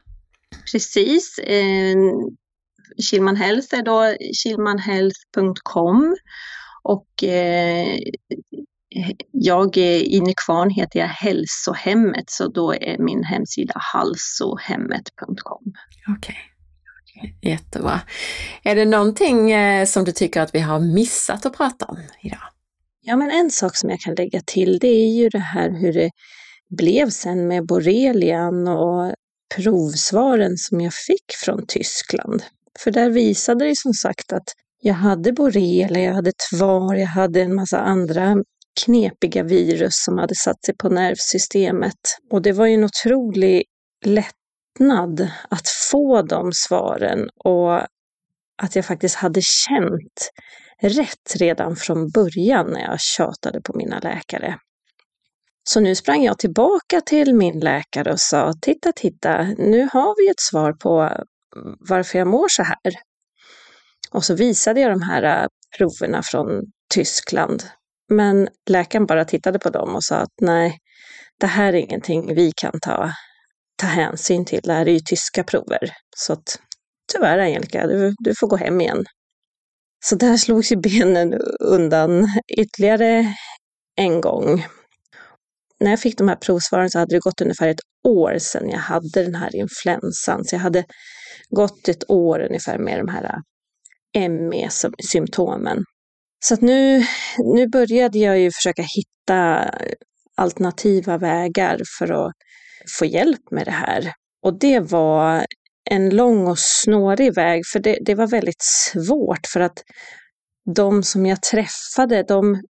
[0.72, 1.40] Precis.
[1.40, 1.96] Eh,
[3.10, 6.16] Kilman Health är då kilmanhealth.com
[6.84, 7.24] och
[9.32, 15.74] jag i Nykvarn heter jag Hälsohemmet så då är min hemsida halsohemmet.com.
[16.08, 16.18] Okej.
[16.18, 16.59] Okay.
[17.42, 18.02] Jättebra.
[18.64, 22.40] Är det någonting eh, som du tycker att vi har missat att prata om idag?
[23.02, 25.94] Ja, men en sak som jag kan lägga till det är ju det här hur
[25.94, 26.12] det
[26.78, 29.14] blev sen med borrelian och
[29.56, 32.44] provsvaren som jag fick från Tyskland.
[32.80, 34.48] För där visade det som sagt att
[34.82, 38.38] jag hade borrelia, jag hade tvar, jag hade en massa andra
[38.86, 42.00] knepiga virus som hade satt sig på nervsystemet.
[42.32, 43.64] Och det var ju en otrolig
[44.06, 44.39] lätt
[44.80, 47.76] lättnad att få de svaren och
[48.62, 50.32] att jag faktiskt hade känt
[50.82, 54.58] rätt redan från början när jag tjatade på mina läkare.
[55.64, 60.30] Så nu sprang jag tillbaka till min läkare och sa, titta, titta, nu har vi
[60.30, 61.10] ett svar på
[61.90, 62.78] varför jag mår så här.
[64.12, 66.48] Och så visade jag de här äh, proverna från
[66.94, 67.64] Tyskland.
[68.10, 70.80] Men läkaren bara tittade på dem och sa att nej,
[71.40, 73.12] det här är ingenting vi kan ta
[73.80, 74.62] ta hänsyn till.
[74.64, 75.94] Det här är ju tyska prover.
[76.18, 76.60] Så att,
[77.14, 79.06] tyvärr Angelica, du, du får gå hem igen.
[80.06, 82.28] Så där slogs ju benen undan
[82.58, 83.36] ytterligare
[83.96, 84.66] en gång.
[85.80, 88.80] När jag fick de här provsvaren så hade det gått ungefär ett år sedan jag
[88.80, 90.46] hade den här influensan.
[90.46, 90.86] Så jag hade
[91.50, 93.36] gått ett år ungefär med de här
[94.16, 95.84] äh, ME-symptomen.
[96.46, 97.06] Så att nu,
[97.56, 99.70] nu började jag ju försöka hitta
[100.38, 102.34] alternativa vägar för att
[103.00, 104.14] få hjälp med det här.
[104.44, 105.46] Och det var
[105.90, 109.84] en lång och snårig väg, för det, det var väldigt svårt för att
[110.76, 112.62] de som jag träffade, de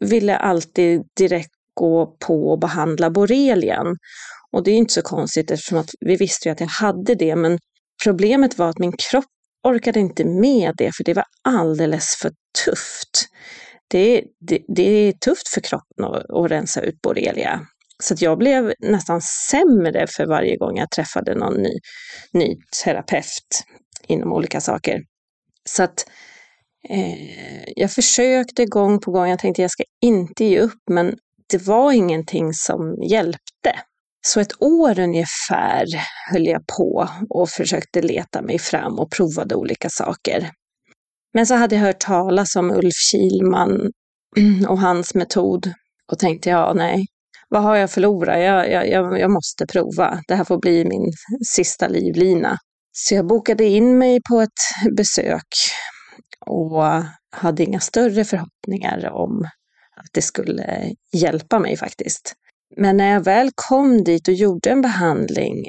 [0.00, 3.96] ville alltid direkt gå på och behandla borrelian.
[4.52, 7.36] Och det är inte så konstigt eftersom att vi visste ju att jag hade det,
[7.36, 7.58] men
[8.04, 9.24] problemet var att min kropp
[9.62, 12.30] orkade inte med det, för det var alldeles för
[12.64, 13.28] tufft.
[13.88, 17.66] Det, det, det är tufft för kroppen att, att rensa ut borrelia.
[18.02, 19.20] Så att jag blev nästan
[19.50, 21.78] sämre för varje gång jag träffade någon ny,
[22.32, 23.64] ny terapeut
[24.06, 25.02] inom olika saker.
[25.68, 26.06] Så att
[26.88, 31.16] eh, jag försökte gång på gång, jag tänkte jag ska inte ge upp, men
[31.50, 33.72] det var ingenting som hjälpte.
[34.26, 35.86] Så ett år ungefär
[36.30, 40.50] höll jag på och försökte leta mig fram och provade olika saker.
[41.34, 43.92] Men så hade jag hört talas om Ulf Kilman
[44.68, 45.72] och hans metod
[46.12, 47.06] och tänkte ja, nej,
[47.48, 48.40] vad har jag förlorat?
[48.40, 50.20] Jag, jag, jag måste prova.
[50.28, 51.12] Det här får bli min
[51.54, 52.58] sista livlina.
[52.92, 55.46] Så jag bokade in mig på ett besök
[56.46, 56.82] och
[57.30, 59.48] hade inga större förhoppningar om
[59.96, 62.34] att det skulle hjälpa mig faktiskt.
[62.76, 65.64] Men när jag väl kom dit och gjorde en behandling,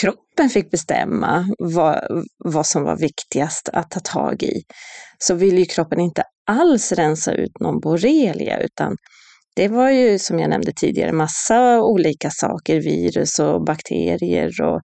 [0.00, 4.62] kroppen fick bestämma vad, vad som var viktigast att ta tag i,
[5.18, 8.96] så ville ju kroppen inte alls rensa ut någon borrelia, utan
[9.58, 14.80] det var ju som jag nämnde tidigare massa olika saker, virus och bakterier och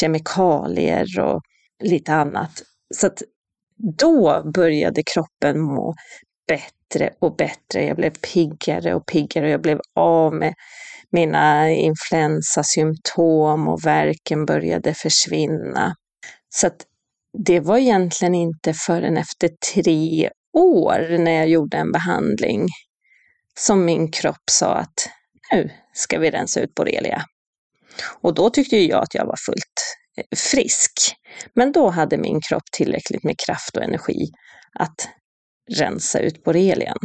[0.00, 1.40] kemikalier och
[1.82, 2.62] lite annat.
[2.94, 3.22] Så att
[3.98, 5.94] då började kroppen må
[6.48, 7.84] bättre och bättre.
[7.84, 10.54] Jag blev piggare och piggare och jag blev av med
[11.10, 15.94] mina influensasymptom och verken började försvinna.
[16.48, 16.86] Så att
[17.46, 22.66] det var egentligen inte förrän efter tre år när jag gjorde en behandling
[23.58, 25.08] som min kropp sa att
[25.52, 27.22] nu ska vi rensa ut borrelia.
[28.20, 30.92] Och då tyckte jag att jag var fullt eh, frisk.
[31.54, 34.30] Men då hade min kropp tillräckligt med kraft och energi
[34.78, 35.08] att
[35.78, 36.98] rensa ut borrelian.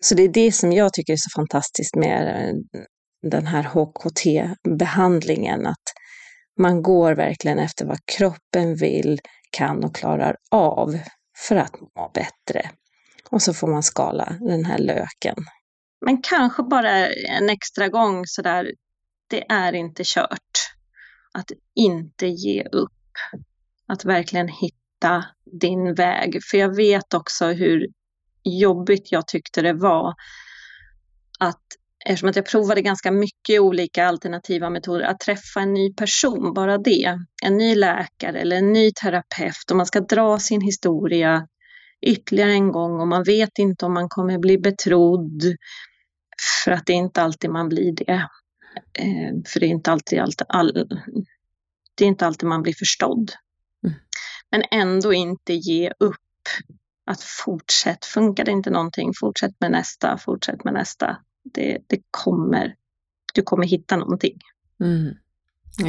[0.00, 2.54] Så det är det som jag tycker är så fantastiskt med eh,
[3.30, 5.84] den här HKT-behandlingen, att
[6.58, 9.18] man går verkligen efter vad kroppen vill,
[9.50, 10.98] kan och klarar av
[11.48, 12.70] för att må bättre.
[13.32, 15.36] Och så får man skala den här löken.
[16.06, 18.72] Men kanske bara en extra gång sådär,
[19.30, 20.72] det är inte kört.
[21.34, 22.92] Att inte ge upp.
[23.86, 25.24] Att verkligen hitta
[25.60, 26.38] din väg.
[26.50, 27.86] För jag vet också hur
[28.44, 30.14] jobbigt jag tyckte det var
[31.38, 31.62] att
[32.04, 36.78] eftersom att jag provade ganska mycket olika alternativa metoder, att träffa en ny person, bara
[36.78, 41.46] det, en ny läkare eller en ny terapeut och man ska dra sin historia
[42.02, 45.42] ytterligare en gång och man vet inte om man kommer bli betrodd.
[46.64, 48.28] För att det är inte alltid man blir det.
[48.98, 50.72] Eh, för det är inte alltid, allt, all,
[51.94, 53.32] det är inte alltid man blir förstådd.
[53.84, 53.94] Mm.
[54.50, 56.18] Men ändå inte ge upp.
[57.04, 61.16] Att fortsätt, funkar det inte någonting, fortsätt med nästa, fortsätt med nästa.
[61.54, 62.74] Det, det kommer,
[63.34, 64.38] du kommer hitta någonting.
[64.80, 65.14] Mm.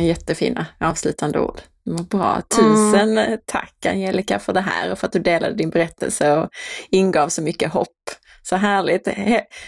[0.06, 1.62] Jättefina avslutande ord.
[1.86, 2.42] Vad bra.
[2.42, 3.40] Tusen mm.
[3.46, 6.50] tack Angelica för det här och för att du delade din berättelse och
[6.90, 7.98] ingav så mycket hopp.
[8.44, 9.08] Så härligt.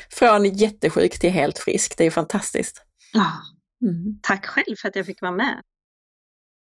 [0.09, 1.97] Från jättesjuk till helt frisk.
[1.97, 2.81] Det är fantastiskt.
[3.13, 3.31] Ja.
[3.87, 4.19] Mm.
[4.21, 5.61] Tack själv för att jag fick vara med.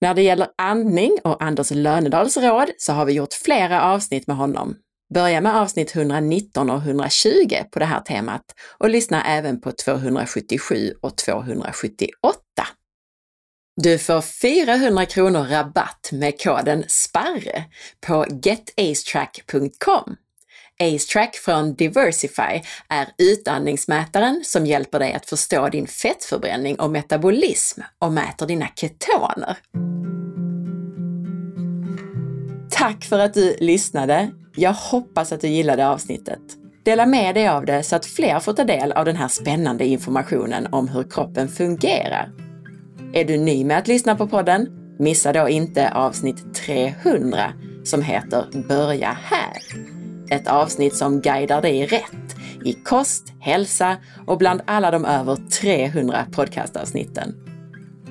[0.01, 4.37] När det gäller andning och Anders Lönedals råd så har vi gjort flera avsnitt med
[4.37, 4.77] honom.
[5.15, 8.43] Börja med avsnitt 119 och 120 på det här temat
[8.79, 12.39] och lyssna även på 277 och 278.
[13.83, 17.65] Du får 400 kronor rabatt med koden SPARRE
[18.07, 20.17] på getacetrack.com.
[20.81, 28.13] AceTrack från Diversify är utandningsmätaren som hjälper dig att förstå din fettförbränning och metabolism och
[28.13, 29.57] mäter dina ketoner.
[32.71, 34.31] Tack för att du lyssnade!
[34.57, 36.41] Jag hoppas att du gillade avsnittet.
[36.85, 39.87] Dela med dig av det så att fler får ta del av den här spännande
[39.87, 42.48] informationen om hur kroppen fungerar.
[43.13, 44.69] Är du ny med att lyssna på podden?
[44.99, 47.53] Missa då inte avsnitt 300
[47.85, 49.57] som heter Börja här.
[50.31, 53.97] Ett avsnitt som guidar dig rätt i kost, hälsa
[54.27, 57.35] och bland alla de över 300 podcastavsnitten.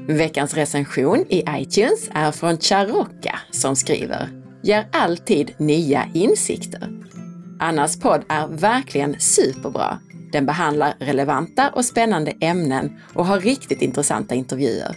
[0.08, 4.30] Veckans recension i iTunes är från Charocca som skriver
[4.64, 6.90] “Ger alltid nya insikter”.
[7.60, 10.00] Annas podd är verkligen superbra
[10.32, 14.96] den behandlar relevanta och spännande ämnen och har riktigt intressanta intervjuer.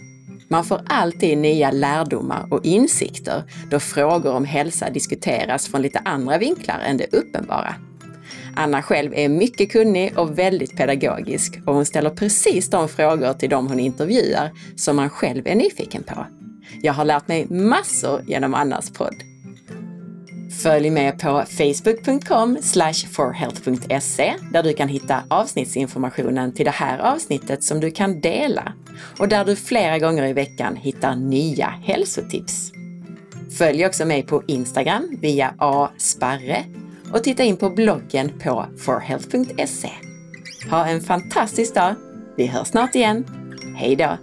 [0.49, 6.39] Man får alltid nya lärdomar och insikter då frågor om hälsa diskuteras från lite andra
[6.39, 7.75] vinklar än det uppenbara.
[8.57, 13.51] Anna själv är mycket kunnig och väldigt pedagogisk och hon ställer precis de frågor till
[13.51, 16.27] dem hon intervjuar som man själv är nyfiken på.
[16.83, 19.30] Jag har lärt mig massor genom Annas podd.
[20.63, 22.59] Följ med på facebook.com
[23.11, 28.73] forhealth.se där du kan hitta avsnittsinformationen till det här avsnittet som du kan dela
[29.19, 32.73] och där du flera gånger i veckan hittar nya hälsotips.
[33.59, 36.65] Följ också mig på Instagram via asparre
[37.13, 39.91] och titta in på bloggen på forhealth.se.
[40.71, 41.95] Ha en fantastisk dag!
[42.37, 43.25] Vi hörs snart igen.
[43.77, 44.19] Hej då!